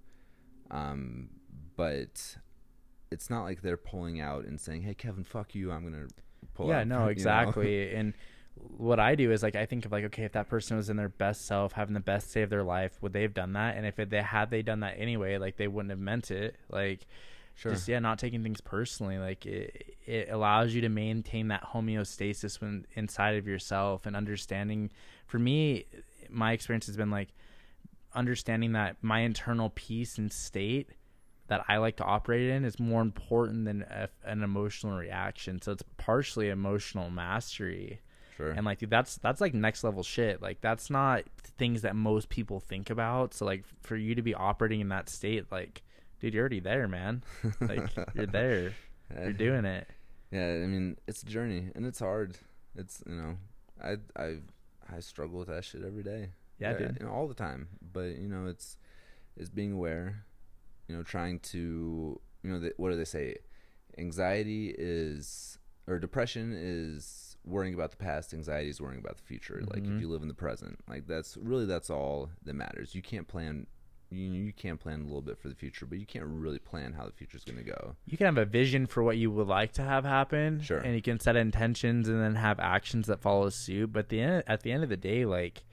[0.71, 1.31] Um,
[1.77, 2.37] but
[3.11, 5.71] it's not like they're pulling out and saying, "Hey, Kevin, fuck you.
[5.71, 6.09] I'm gonna
[6.55, 7.09] pull yeah, out." no, you know?
[7.09, 7.95] exactly.
[7.95, 8.15] and
[8.55, 10.97] what I do is like I think of like, okay, if that person was in
[10.97, 13.77] their best self, having the best day of their life, would they have done that?
[13.77, 16.57] And if it, they had they done that anyway, like they wouldn't have meant it.
[16.71, 17.07] Like
[17.55, 17.72] sure.
[17.72, 19.18] just yeah, not taking things personally.
[19.18, 24.90] Like it, it allows you to maintain that homeostasis when inside of yourself and understanding.
[25.26, 25.86] For me,
[26.28, 27.28] my experience has been like
[28.14, 30.90] understanding that my internal peace and state
[31.48, 35.61] that I like to operate in is more important than a, an emotional reaction.
[35.61, 38.00] So it's partially emotional mastery.
[38.36, 38.50] sure.
[38.50, 40.40] And like dude, that's that's like next level shit.
[40.40, 41.24] Like that's not
[41.59, 43.34] things that most people think about.
[43.34, 45.82] So like for you to be operating in that state, like
[46.23, 47.23] dude, you're already there, man.
[47.61, 48.73] Like you're there.
[49.14, 49.87] You're doing it.
[50.31, 52.39] Yeah, I mean, it's a journey and it's hard.
[52.75, 53.37] It's you know,
[53.83, 54.39] I I
[54.91, 56.31] I struggle with that shit every day.
[56.59, 56.97] Yeah, dude.
[57.01, 57.68] you know, all the time.
[57.93, 58.79] But you know, it's
[59.37, 60.25] it's being aware.
[60.89, 63.37] You know, trying to you know, the, what do they say?
[63.99, 68.33] Anxiety is or depression is worrying about the past.
[68.33, 69.62] Anxiety is worrying about the future.
[69.66, 69.97] Like Mhm.
[69.97, 72.95] if you live in the present, like that's really that's all that matters.
[72.95, 73.66] You can't plan.
[74.13, 76.93] You you can plan a little bit for the future, but you can't really plan
[76.93, 77.97] how the future is going to go.
[78.07, 80.61] You can have a vision for what you would like to have happen.
[80.61, 80.79] Sure.
[80.79, 83.93] And you can set intentions and then have actions that follow suit.
[83.93, 85.65] But the end, at the end of the day, like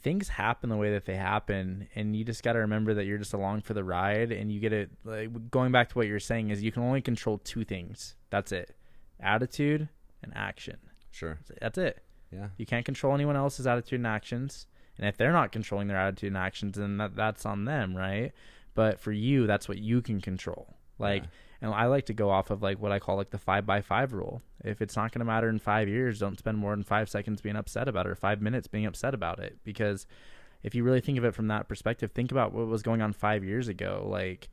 [0.00, 3.18] things happen the way that they happen and you just got to remember that you're
[3.18, 6.20] just along for the ride and you get it like going back to what you're
[6.20, 8.76] saying is you can only control two things that's it
[9.18, 9.88] attitude
[10.22, 10.76] and action
[11.10, 11.38] Sure.
[11.60, 12.00] that's it
[12.30, 12.48] Yeah.
[12.58, 16.28] you can't control anyone else's attitude and actions and if they're not controlling their attitude
[16.28, 18.32] and actions then that, that's on them right
[18.74, 21.28] but for you that's what you can control like Yeah.
[21.62, 23.80] and i like to go off of like what i call like the five by
[23.80, 26.84] five rule if it's not going to matter in five years don't spend more than
[26.84, 30.06] five seconds being upset about it or five minutes being upset about it because
[30.62, 33.12] if you really think of it from that perspective think about what was going on
[33.12, 34.48] five years ago like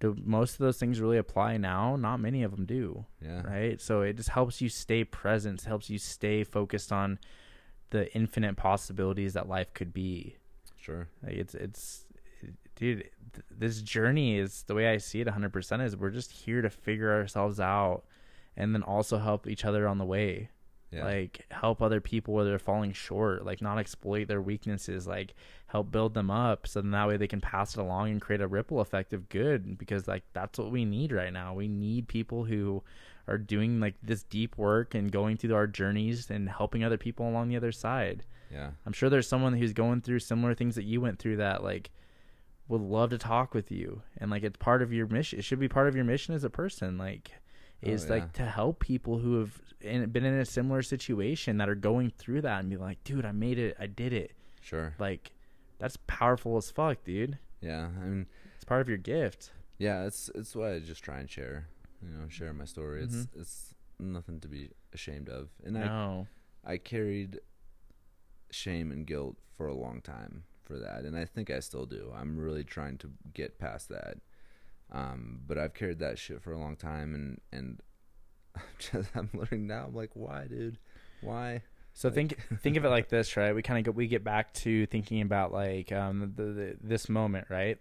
[0.00, 1.94] do most of those things really apply now?
[1.94, 3.42] Not many of them do, Yeah.
[3.42, 3.80] right?
[3.80, 7.20] So it just helps you stay present, helps you stay focused on
[7.94, 10.36] the infinite possibilities that life could be.
[10.76, 11.06] Sure.
[11.22, 12.06] Like it's it's
[12.74, 16.60] dude, th- this journey is the way I see it 100% is we're just here
[16.60, 18.02] to figure ourselves out
[18.56, 20.50] and then also help each other on the way.
[20.94, 21.04] Yeah.
[21.04, 25.34] Like help other people where they're falling short, like not exploit their weaknesses, like
[25.66, 28.40] help build them up so then that way they can pass it along and create
[28.40, 31.52] a ripple effect of good because like that's what we need right now.
[31.54, 32.82] We need people who
[33.26, 37.28] are doing like this deep work and going through our journeys and helping other people
[37.28, 38.24] along the other side.
[38.52, 38.70] yeah.
[38.86, 41.90] I'm sure there's someone who's going through similar things that you went through that like
[42.68, 45.38] would love to talk with you and like it's part of your mission.
[45.38, 46.96] It should be part of your mission as a person.
[46.98, 47.32] Like
[47.86, 48.10] Oh, is yeah.
[48.12, 52.10] like to help people who have in, been in a similar situation that are going
[52.10, 53.76] through that and be like, dude, I made it.
[53.78, 54.32] I did it.
[54.60, 54.94] Sure.
[54.98, 55.32] Like
[55.78, 57.38] that's powerful as fuck, dude.
[57.60, 57.88] Yeah.
[58.00, 58.26] I mean,
[58.56, 59.50] It's part of your gift.
[59.78, 60.04] yeah.
[60.06, 61.68] It's it's what I just try and share.
[62.02, 63.02] You know, share my story.
[63.02, 63.40] It's Mhm.
[63.40, 65.48] it's nothing to be ashamed of.
[65.64, 66.26] And I
[66.64, 67.40] I carried
[68.50, 72.10] shame and guilt for a long time for that, and I think I still do.
[72.14, 74.18] I'm really trying to get past that.
[74.92, 77.80] Um, but I've carried that shit for a long time, and and
[78.56, 79.86] I'm just I'm learning now.
[79.88, 80.78] I'm like, why, dude?
[81.20, 81.62] Why?
[81.92, 83.54] So Like- think think of it like this, right?
[83.54, 87.08] We kind of get we get back to thinking about like um the, the this
[87.08, 87.78] moment, right?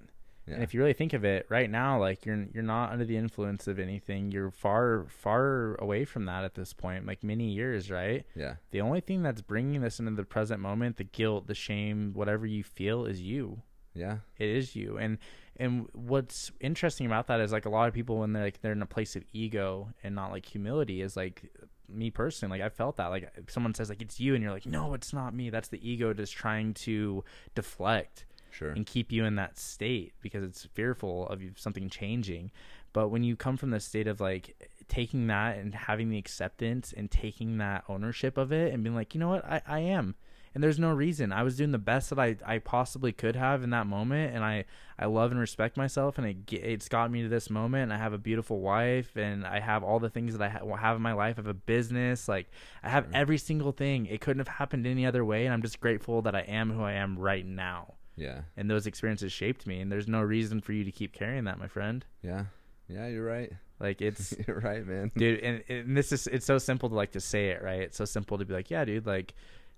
[0.47, 0.55] Yeah.
[0.55, 3.15] And if you really think of it, right now, like you're you're not under the
[3.15, 4.31] influence of anything.
[4.31, 8.25] You're far far away from that at this point, like many years, right?
[8.35, 8.55] yeah.
[8.71, 12.45] The only thing that's bringing this into the present moment, the guilt, the shame, whatever
[12.45, 13.61] you feel, is you.
[13.93, 14.17] Yeah.
[14.37, 14.97] It is you.
[14.97, 15.17] And
[15.57, 18.71] and what's interesting about that is like a lot of people when they're like they're
[18.71, 21.43] in a place of ego and not like humility is like
[21.87, 24.51] me personally like I felt that like if someone says like it's you and you're
[24.53, 27.23] like no it's not me that's the ego just trying to
[27.55, 28.69] deflect Sure.
[28.69, 32.51] and keep you in that state because it's fearful of you, something changing.
[32.93, 36.93] But when you come from the state of like taking that and having the acceptance
[36.95, 40.13] and taking that ownership of it and being like, you know what, I, I am.
[40.53, 41.31] And there's no reason.
[41.31, 44.35] I was doing the best that I, I possibly could have in that moment.
[44.35, 44.65] And I,
[44.99, 46.17] I love and respect myself.
[46.17, 47.83] And it it's got me to this moment.
[47.83, 49.15] And I have a beautiful wife.
[49.15, 51.35] And I have all the things that I ha- have in my life.
[51.37, 52.27] I have a business.
[52.27, 52.51] Like,
[52.83, 54.05] I have every single thing.
[54.05, 55.45] It couldn't have happened any other way.
[55.45, 58.41] And I'm just grateful that I am who I am right now yeah.
[58.57, 61.59] and those experiences shaped me and there's no reason for you to keep carrying that
[61.59, 62.45] my friend Yeah.
[62.87, 63.07] Yeah.
[63.07, 63.51] You're right.
[63.79, 65.11] like it's you're right, man.
[65.15, 67.97] dude and, and this is it's so simple to like to say it right it's
[67.97, 69.33] so simple to be like yeah dude like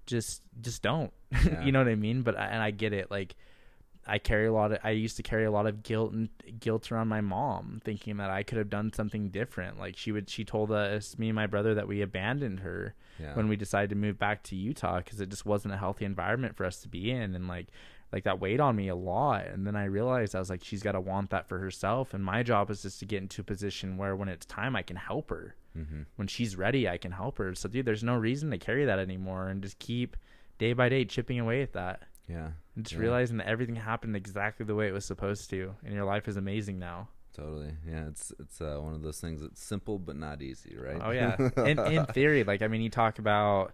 [0.06, 1.12] just just don't
[1.46, 1.64] Yeah.
[1.64, 3.36] you know what i mean but and i get it like
[4.08, 6.30] i carry a lot of i used to carry a lot of guilt and
[6.60, 10.30] guilt around my mom thinking that i could have done something different like she would
[10.30, 13.34] she told us me and my brother that we abandoned her Yeah.
[13.36, 16.56] when we decided to move back to Utah because it just wasn't a healthy environment
[16.56, 17.68] for us to be in, and like
[18.12, 19.48] like that weighed on me a lot.
[19.48, 22.24] And then I realized I was like, she's got to want that for herself, and
[22.24, 24.98] my job is just to get into a position where when it's time, I can
[24.98, 25.56] help her.
[25.78, 26.02] Mm-hmm.
[26.16, 27.54] When she's ready, I can help her.
[27.56, 30.16] So, dude, there's no reason to carry that anymore, and just keep
[30.58, 32.52] day by day chipping away at that, Yeah.
[32.76, 33.00] and just Yeah.
[33.02, 36.38] realizing that everything happened exactly the way it was supposed to, and your life is
[36.38, 37.10] amazing now.
[37.34, 37.74] Totally.
[37.86, 38.08] Yeah.
[38.08, 41.02] It's it's uh, one of those things that's simple but not easy, right?
[41.04, 41.36] Oh yeah.
[41.66, 43.74] in in theory, like I mean, you talk about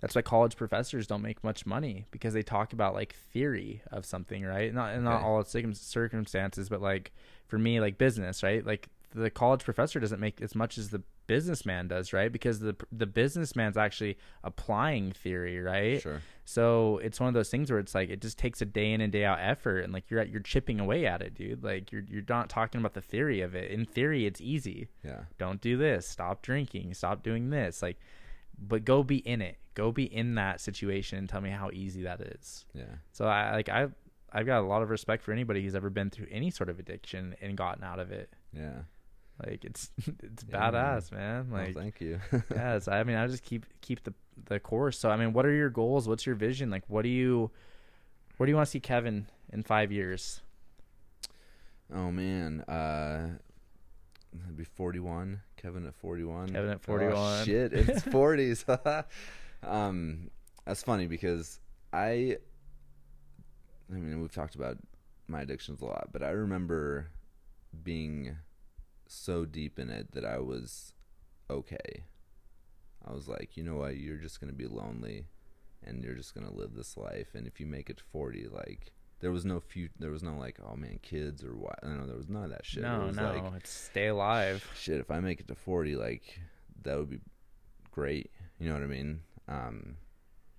[0.00, 4.04] that's why college professors don't make much money because they talk about like theory of
[4.04, 4.72] something, right?
[4.74, 5.24] Not not Okay.
[5.24, 7.12] all its circumstances, but like
[7.46, 8.64] for me, like business, right?
[8.64, 12.32] Like the college professor doesn't make as much as the businessman does, right?
[12.32, 16.02] Because the the businessman's actually applying theory, right?
[16.02, 16.20] Sure.
[16.44, 19.00] So it's one of those things where it's like it just takes a day in
[19.00, 21.62] and day out effort, and like you're at, you're chipping away at it, dude.
[21.62, 23.70] Like you're you're not talking about the theory of it.
[23.70, 25.20] In theory, it's easy Yeah.
[25.38, 27.98] don't do this stop drinking stop doing this like
[28.60, 32.02] but go be in it go be in that situation and tell me how easy
[32.02, 32.84] that is Yeah.
[33.12, 33.86] so i like i
[34.32, 36.78] i've got a lot of respect for anybody who's ever been through any sort of
[36.80, 38.80] addiction and gotten out of it Yeah.
[39.46, 39.90] Like it's
[40.22, 42.20] it's Yeah, badass man Well, like thank you.
[42.54, 44.12] yes i mean i just keep keep the
[44.46, 47.08] the course so i mean what are your goals what's your vision like what do
[47.08, 47.50] you
[48.36, 50.40] where do you want to see kevin in five years
[51.90, 53.30] Oh man, uh,
[54.44, 55.40] it'd be forty-one.
[55.56, 56.48] Kevin at forty-one.
[56.50, 57.44] Kevin at Oh, 41.
[57.46, 58.62] shit, it's forties.
[59.62, 60.30] um,
[60.66, 61.60] that's funny because
[61.90, 62.36] I,
[63.90, 64.76] I mean, we've talked about
[65.28, 67.08] my addictions a lot, but I remember
[67.84, 68.36] being
[69.08, 70.92] so deep in it that I was
[71.50, 72.04] okay.
[73.06, 75.26] I was like, you know what, you're just gonna be lonely,
[75.82, 78.92] and you're just gonna live this life, and if you make it to forty, like
[79.20, 82.00] there was no few there was no like oh man kids or what I don't
[82.00, 82.82] know there was none of that shit.
[82.82, 84.64] No it was no like it's stay alive.
[84.78, 86.40] Shit if i make it to 40 like
[86.82, 87.20] that would be
[87.90, 88.30] great.
[88.58, 89.20] You know what i mean?
[89.48, 89.96] Um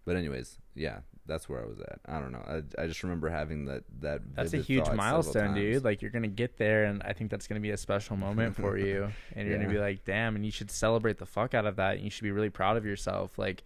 [0.05, 1.99] but anyways, yeah, that's where I was at.
[2.05, 2.43] I don't know.
[2.45, 4.21] I, I just remember having that that.
[4.35, 5.83] That's a huge milestone, dude.
[5.83, 8.77] Like you're gonna get there, and I think that's gonna be a special moment for
[8.77, 9.09] you.
[9.35, 11.95] And you're gonna be like, damn, and you should celebrate the fuck out of that.
[11.95, 13.63] And you should be really proud of yourself, like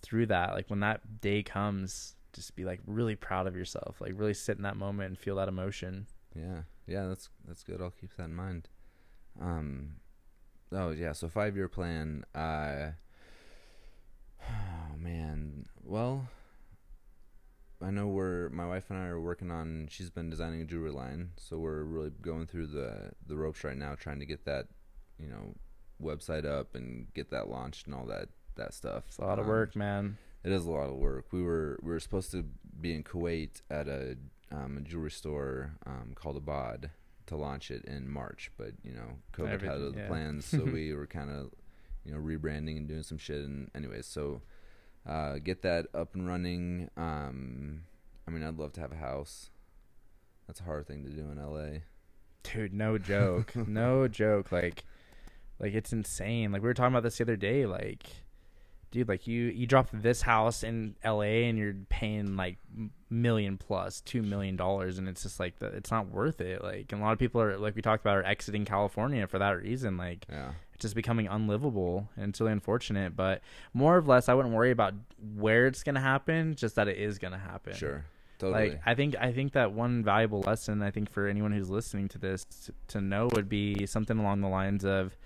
[0.00, 0.54] through that.
[0.54, 4.00] Like when that day comes, just be like really proud of yourself.
[4.00, 6.06] Like really sit in that moment and feel that emotion.
[6.34, 7.82] Yeah, yeah, that's that's good.
[7.82, 8.68] I'll keep that in mind.
[9.40, 9.96] Um,
[10.70, 12.24] oh yeah, so five year plan.
[12.34, 12.92] Uh,
[14.48, 16.28] oh man, well,
[17.82, 19.88] I know we're my wife and I are working on.
[19.90, 23.76] She's been designing a jewelry line, so we're really going through the the ropes right
[23.76, 24.66] now, trying to get that,
[25.18, 25.54] you know,
[26.02, 29.04] website up and get that launched and all that that stuff.
[29.08, 30.18] It's a lot of Um, work, man.
[30.44, 31.26] it is a lot of work.
[31.32, 32.44] We were we were supposed to
[32.80, 34.16] be in Kuwait at a,
[34.50, 36.90] um, a jewelry store um, called Abad
[37.26, 40.08] to launch it in March, but you know COVID had other yeah.
[40.08, 41.52] plans, so we were kind of
[42.04, 43.44] you know rebranding and doing some shit.
[43.44, 44.42] And anyways, so
[45.06, 46.90] uh, get that up and running.
[46.96, 47.82] Um,
[48.26, 49.50] I mean, I'd love to have a house.
[50.46, 51.80] That's a hard thing to do in LA.
[52.42, 53.54] Dude, no joke.
[53.68, 54.52] no joke.
[54.52, 54.84] Like
[55.58, 56.52] like it's insane.
[56.52, 58.04] Like we were talking about this the other day, like
[58.90, 62.58] dude, like you you drop this house in LA and you're paying like
[63.08, 66.62] million plus, 2 million dollars and it's just like the, it's not worth it.
[66.62, 69.38] Like and a lot of people are like we talked about are exiting California for
[69.38, 69.96] that reason.
[69.96, 70.52] Like Yeah,
[70.82, 73.40] just becoming unlivable and it's really unfortunate, but
[73.72, 74.94] more or less I wouldn't worry about
[75.34, 77.74] where it's going to happen, just that it is going to happen.
[77.74, 78.04] sure,
[78.38, 78.70] totally.
[78.70, 82.08] Like I think I think that one valuable lesson I think for anyone who's listening
[82.08, 85.16] to this t- to know would be something along the lines of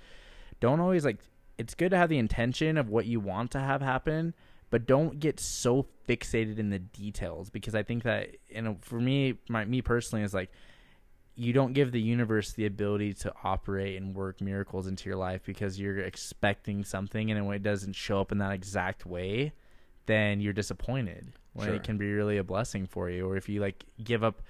[0.61, 1.19] don't always like
[1.59, 4.35] it's good to have the intention of what you want to have happen
[4.71, 9.01] but don't get so fixated in the details because I think that you know for
[9.01, 10.51] me my me personally is like
[11.39, 15.43] you don't give the universe the ability to operate and work miracles into your life
[15.45, 19.53] because you're expecting something and when it doesn't show up in that exact way
[20.07, 21.75] then you're disappointed when Sure.
[21.77, 24.41] it can be really a blessing for you or if you like give up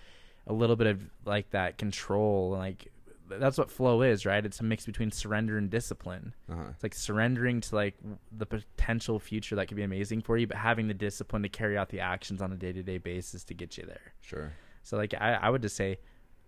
[0.47, 2.93] a little bit of like that control like
[3.29, 6.63] that's what flow is right it's a mix between surrender and discipline uh-huh.
[6.71, 7.95] it's like surrendering to like
[8.31, 11.77] the potential future that could be amazing for you but having the discipline to carry
[11.77, 14.53] out the actions on a day-to-day basis to get you there Sure.
[14.85, 15.99] so like I, I would just say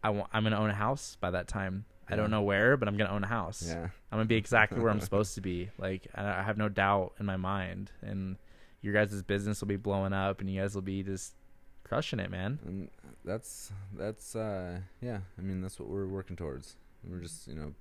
[0.02, 1.84] I want I'm gonna own a house by that time.
[2.10, 3.64] I don't know where, but I'm gonna own a house.
[3.66, 3.82] Yeah.
[3.82, 5.70] I'm gonna be exactly where I'm supposed to be.
[5.78, 7.90] Like I, I have no doubt in my mind.
[8.00, 8.36] And
[8.80, 11.34] your guys' business will be blowing up, and you guys will be just
[11.84, 12.58] crushing it, man.
[12.64, 12.90] And
[13.24, 16.76] that's that's uh yeah, I mean that's what we're working towards.
[17.04, 17.74] We're just, you know,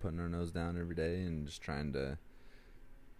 [0.00, 2.16] putting our nose down every day and just trying to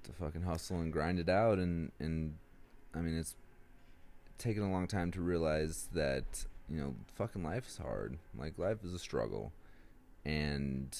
[0.04, 2.36] to fucking hustle and grind it out and and
[2.94, 3.36] I mean it's
[4.38, 8.18] taken a long time to realize that, you know, fucking life is hard.
[8.36, 9.52] Like life is a struggle.
[10.24, 10.96] And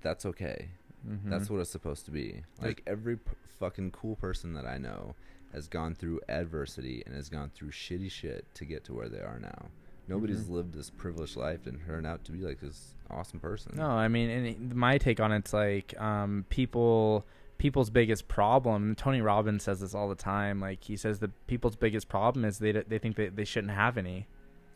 [0.00, 0.68] that's okay.
[1.06, 1.28] Mhm.
[1.30, 2.42] That's what it's supposed to be.
[2.60, 5.14] Like every p- fucking cool person that I know
[5.52, 9.20] has gone through adversity and has gone through shitty shit to get to where they
[9.20, 9.68] are now.
[10.08, 10.50] Nobody's Mhm.
[10.50, 13.72] lived this privileged life and turned out to be like this awesome person.
[13.76, 18.94] No, I mean, and my take on it's like um, people people's biggest problem.
[18.96, 20.58] Tony Robbins says this all the time.
[20.60, 23.96] Like he says, the people's biggest problem is they they think that they shouldn't have
[23.96, 24.26] any.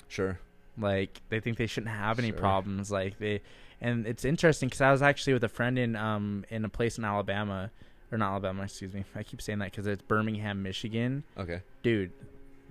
[0.09, 0.39] Sure.
[0.79, 2.39] like they think they shouldn't have any Sure.
[2.39, 3.41] problems like they
[3.81, 6.99] and it's interesting because i was actually with a friend in um in a place
[6.99, 7.71] in alabama
[8.11, 11.61] or not alabama excuse me i keep saying that because it's birmingham michigan Okay.
[11.83, 12.11] dude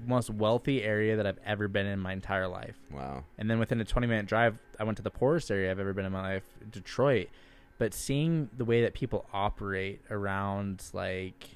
[0.06, 3.24] most wealthy area that i've ever been in my entire life Wow.
[3.38, 5.94] and then within a 20 minute drive i went to the poorest area i've ever
[5.94, 7.30] been in my life detroit
[7.80, 11.50] but seeing the way that people operate around like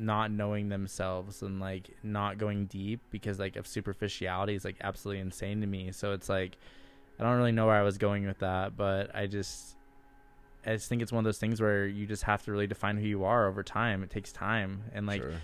[0.00, 5.20] not knowing themselves and like not going deep because like of superficiality is like absolutely
[5.20, 5.92] insane to me.
[5.92, 6.56] So it's like
[7.20, 9.76] i don't really know where i was going with that but i just
[10.64, 12.96] i just think it's one of those things where you just have to really define
[12.96, 14.02] who you are over time.
[14.02, 14.82] It takes time.
[14.92, 15.34] And like sure.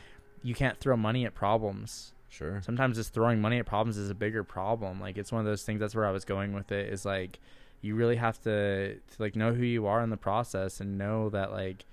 [0.42, 2.12] you can't throw money at problems.
[2.28, 2.60] Sure.
[2.60, 5.00] sometimes just throwing money at problems is a bigger problem.
[5.00, 7.38] Like it's one of those things that's where i was going with it is like
[7.82, 11.30] you really have to, to like know who you are in the process and know
[11.30, 11.84] that like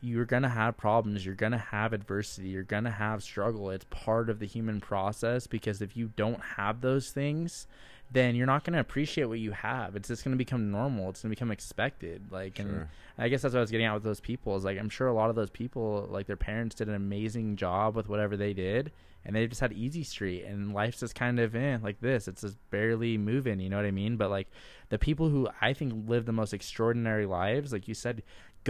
[0.00, 4.38] you're gonna have problems you're gonna have adversity you're gonna have struggle it's part of
[4.38, 7.66] the human process because if you don't have those things
[8.10, 11.30] then you're not gonna appreciate what you have it's just gonna become normal it's gonna
[11.30, 12.88] become expected like and
[13.18, 14.54] I guess that's what I was getting at with those people.
[14.56, 17.56] Is like I'm sure a lot of those people, like their parents, did an amazing
[17.56, 18.92] job with whatever they did,
[19.24, 22.28] and they just had easy street, and life's just kind of eh, like this.
[22.28, 23.58] It's just barely moving.
[23.58, 24.16] You know what I mean?
[24.16, 24.48] But like
[24.90, 28.22] the people who I think live the most extraordinary lives, like you said,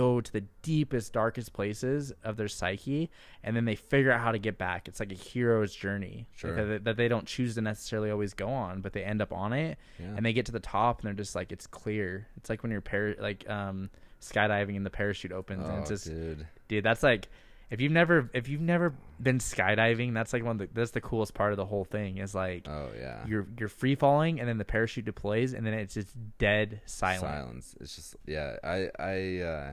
[0.03, 3.11] go to the deepest, darkest places of their psyche,
[3.43, 4.89] and then they figure out how to get back.
[4.89, 6.57] It's like a hero's journey Sure.
[6.57, 9.33] like, that, that they don't choose to necessarily always go on, but they end up
[9.33, 10.15] on it, Yeah.
[10.17, 12.27] and they get to the top, and they're just like it's clear.
[12.37, 13.91] It's like when you're par- like um
[14.21, 16.45] skydiving and the parachute opens and oh, it's just dude.
[16.67, 17.29] dude that's like
[17.71, 21.01] if you've never if you've never been skydiving, that's like one of the that's the
[21.01, 23.25] coolest part of the whole thing is like Oh yeah.
[23.29, 27.21] you're you're free falling and then the parachute deploys and then it's just dead silent.
[27.21, 27.75] Silence.
[27.81, 28.57] It's just yeah.
[28.65, 29.73] I I uh,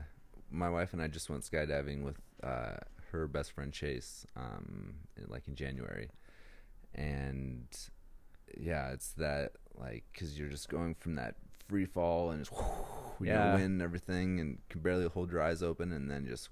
[0.50, 2.76] my wife and I just went skydiving with uh,
[3.12, 6.08] her best friend Chase, um, in, like in January,
[6.94, 7.66] and
[8.58, 11.34] yeah, it's that like because you're just going from that
[11.68, 12.52] free fall and just
[13.20, 13.48] you Yeah.
[13.48, 16.50] know, wind and everything and can barely hold your eyes open and then just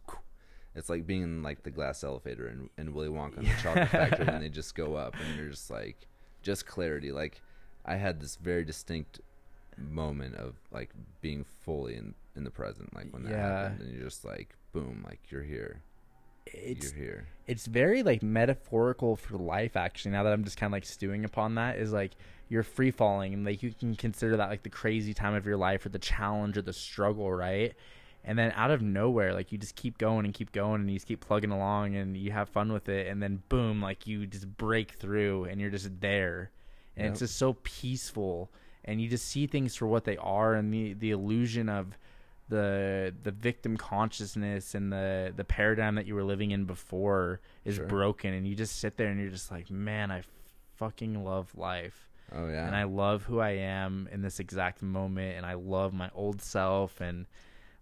[0.74, 3.88] it's like being in like the glass elevator in, in Willy Wonka and the chocolate
[3.90, 6.06] factory and they just go up and you're just like
[6.42, 7.12] just clarity.
[7.12, 7.40] Like
[7.84, 9.20] I had this very distinct
[9.78, 13.62] moment of like being fully in in the present like when that Yeah.
[13.62, 15.82] happened and you're just like boom like you're here.
[16.46, 17.26] It's you're here.
[17.46, 21.24] it's very like metaphorical for life actually now that i'm just kind of like stewing
[21.24, 22.12] upon that is like
[22.50, 25.56] you're free falling and like you can consider that like the crazy time of your
[25.56, 27.74] life or the challenge or the struggle right?
[28.26, 30.96] And then out of nowhere like you just keep going and keep going and you
[30.96, 34.26] just keep plugging along and you have fun with it and then boom like you
[34.26, 36.50] just break through and you're just there.
[36.96, 38.50] And it's just so peaceful
[38.84, 41.96] and you just see things for what they are and the the illusion of
[42.48, 47.76] the the victim consciousness and the the paradigm that you were living in before is
[47.76, 47.86] Sure.
[47.86, 48.34] broken.
[48.34, 50.22] And you just sit there and you're just like man i
[50.76, 52.10] fucking love life.
[52.32, 52.66] Oh yeah.
[52.66, 55.36] And i love who i am in this exact moment.
[55.38, 57.00] And i love my old self.
[57.00, 57.26] And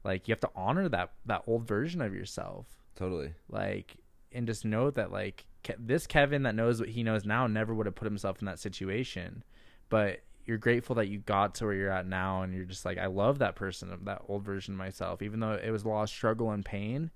[0.05, 2.66] like you have to honor that that old version of yourself.
[2.94, 3.32] Totally.
[3.48, 3.96] Like
[4.30, 7.72] and just know that like Ke- this kevin that knows what he knows now never
[7.74, 9.42] would have put himself in that situation.
[9.88, 12.99] But you're grateful that you got to where you're at now and you're just like
[12.99, 15.88] i love that person of that old version of myself even though it was a
[15.88, 17.11] lot of struggle and pain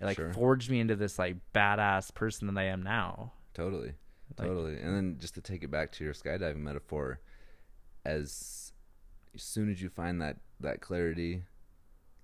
[0.00, 0.32] it like Sure.
[0.32, 3.92] forged me into this like badass person that i am now Totally.
[4.38, 4.76] Like- totally.
[4.80, 7.20] And then just to take it back to your skydiving metaphor,
[8.04, 8.72] as,
[9.34, 11.44] as soon as you find that that clarity,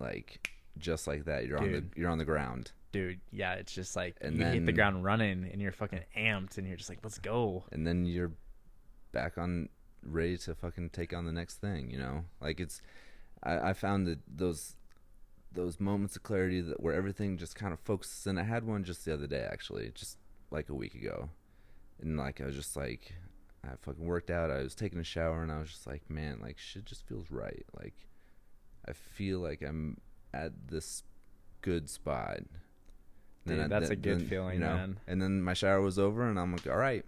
[0.00, 2.72] like just like that, you're on the you're on the ground.
[2.92, 6.56] dude yeah it's just like And you hit the ground running and you're fucking amped
[6.56, 8.32] and you're just like let's go and then you're
[9.12, 9.68] back on
[10.03, 12.24] ready to fucking take on the next thing you know?
[12.40, 12.80] Like it's
[13.42, 14.74] i, I found that those
[15.53, 18.84] those moments of clarity that where everything just kind of focuses and i had one
[18.84, 20.18] just the other day actually just
[20.51, 21.30] like a week ago.
[22.01, 23.14] And like i was just like
[23.64, 26.38] i fucking worked out i was taking a shower and i was just like man
[26.40, 27.64] like shit just feels right.
[27.78, 27.94] Like
[28.86, 29.96] i feel like i'm
[30.32, 31.03] at this
[31.62, 32.40] good spot.
[33.46, 35.01] Dude, I- that's a good feeling, man.
[35.07, 37.05] and then my shower was over, and I'm like, all right,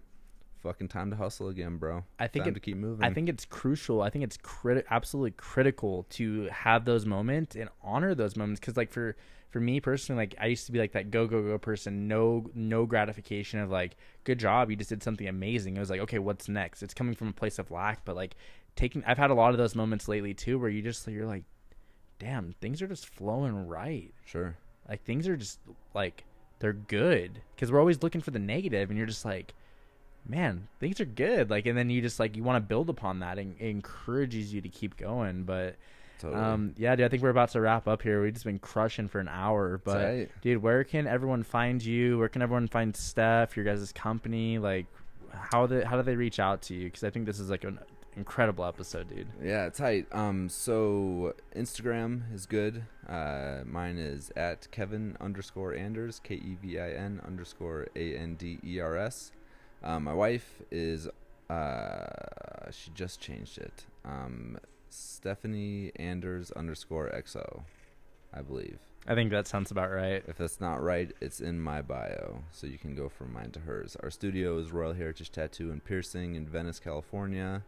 [0.61, 2.03] fucking time to hustle again, bro.
[2.19, 3.05] I think time it- to keep moving.
[3.05, 4.01] I think it's crucial.
[4.01, 8.77] I think it's criti- absolutely critical to have those moments and honor those moments because,
[8.77, 9.15] like, for
[9.49, 12.49] for me personally, like I used to be like that go go go person, no
[12.55, 15.75] no gratification of like, good job, you just did something amazing.
[15.75, 16.81] It was like, okay, what's next?
[16.83, 18.35] It's coming from a place of lack, but like
[18.77, 21.43] taking, I've had a lot of those moments lately too, where you just you're like,
[22.17, 24.13] damn, things are just flowing right.
[24.25, 24.55] sure.
[24.87, 25.59] Like things are just
[25.93, 26.23] like
[26.59, 29.53] they're good because we're always looking for the negative, and you're just like,
[30.27, 31.49] man, things are good.
[31.49, 34.53] Like, and then you just like you want to build upon that, and it encourages
[34.53, 35.43] you to keep going.
[35.43, 35.75] But
[36.19, 36.41] Totally.
[36.41, 38.21] um, yeah, dude, I think we're about to wrap up here.
[38.21, 40.31] We've just been crushing for an hour, but right.
[40.41, 42.17] dude, where can everyone find you?
[42.19, 44.59] Where can everyone find Steph, your guys' company?
[44.59, 44.85] Like,
[45.31, 46.85] how they how do they reach out to you?
[46.85, 47.79] Because I think this is like an
[48.15, 49.27] incredible episode, dude.
[49.43, 50.07] Yeah, tight.
[50.11, 52.83] Um, so Instagram is good.
[53.07, 58.35] Uh, mine is at Kevin underscore Anders, K E V I N underscore A N
[58.35, 59.31] D E R S.
[59.83, 61.07] Um, my wife is,
[61.49, 63.85] uh, she just changed it.
[64.05, 64.57] Um,
[64.89, 67.63] Stephanie Anders underscore XO,
[68.33, 68.79] I believe.
[69.07, 70.23] I think that sounds about right.
[70.27, 73.59] If that's not right, it's in my bio, so you can go from mine to
[73.61, 73.97] hers.
[74.03, 77.63] Our studio is Royal Heritage Tattoo and Piercing in Venice, California.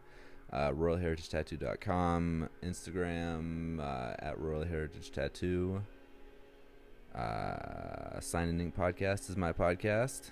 [0.52, 5.82] Uh, RoyalHeritageTattoo.com, Instagram uh, at Royal Heritage Tattoo.
[7.12, 10.30] Uh, Sign and Ink Podcast is my podcast.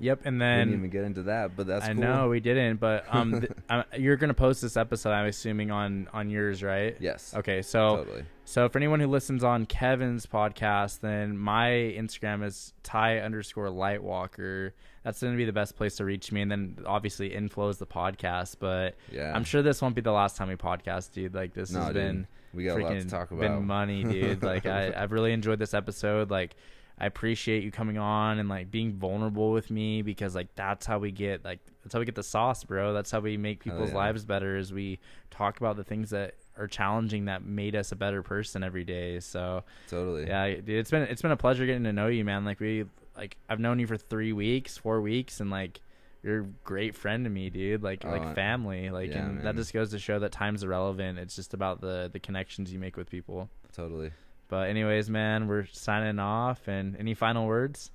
[0.00, 2.02] Yep, and We then didn't even get into that, but that's I cool.
[2.02, 5.10] know we didn't, but um, th- uh, you're gonna post this episode.
[5.10, 6.96] I'm assuming on on yours, right?
[7.00, 7.34] Yes.
[7.36, 8.24] Okay, so Totally.
[8.44, 14.72] so for anyone who listens on Kevin's podcast, then my Instagram is Ty underscore Lightwalker.
[15.04, 17.86] That's gonna be the best place to reach me, and then obviously In Flow's the
[17.86, 18.56] podcast.
[18.60, 19.32] But Yeah.
[19.34, 21.34] I'm sure this won't be the last time we podcast, dude.
[21.34, 21.94] Like this No, has dude.
[21.94, 23.40] been we got a lot to freaking talk about.
[23.40, 24.42] been money, dude.
[24.42, 26.30] like I, I've really enjoyed this episode.
[26.30, 26.56] Like
[27.00, 30.98] I appreciate you coming on and like being vulnerable with me because like that's how
[30.98, 32.92] we get like that's how we get the sauce, bro.
[32.92, 33.96] That's how we make people's yeah.
[33.96, 34.98] lives better as we
[35.30, 39.20] talk about the things that are challenging that made us a better person every day.
[39.20, 40.26] So totally.
[40.26, 42.44] yeah, dude, it's been it's been a pleasure getting to know you, man.
[42.44, 42.84] Like we
[43.16, 45.80] like I've known you for three weeks, four weeks, and like
[46.22, 47.82] you're a great friend to me, dude.
[47.82, 48.90] Like Oh, like family.
[48.90, 51.18] Like yeah, and that just goes to show that time's irrelevant.
[51.18, 53.48] It's just about the the connections you make with people.
[53.72, 54.10] Totally.
[54.48, 56.66] But anyways, man, we're signing off.
[56.68, 57.90] And any final words?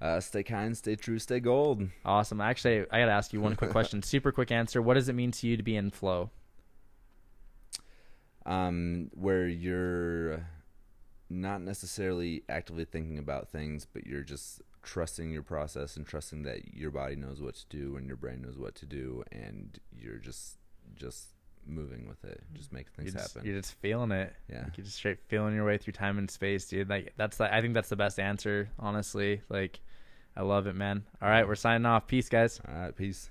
[0.00, 1.88] Uh, stay kind, stay true, stay gold.
[2.04, 2.40] Awesome.
[2.40, 4.02] Actually, I gotta ask you one quick question.
[4.02, 4.80] Super quick answer.
[4.80, 6.30] What does it mean to you to be in flow?
[8.46, 10.46] Um, where you're
[11.28, 16.74] not necessarily actively thinking about things, but you're just trusting your process and trusting that
[16.74, 20.18] your body knows what to do and your brain knows what to do, and you're
[20.18, 20.58] just
[20.94, 21.30] just
[21.68, 23.48] moving with it, just making things you're just, happen.
[23.48, 24.32] You're just feeling it.
[24.50, 26.88] yeah, Like, you're just straight feeling your way through time and space, dude.
[26.88, 29.42] Like that's the, I think that's the best answer, honestly.
[29.48, 29.80] Like
[30.36, 31.04] I love it, man.
[31.20, 32.06] All right, we're signing off.
[32.06, 32.60] Peace, guys.
[32.68, 33.28] all right, peace.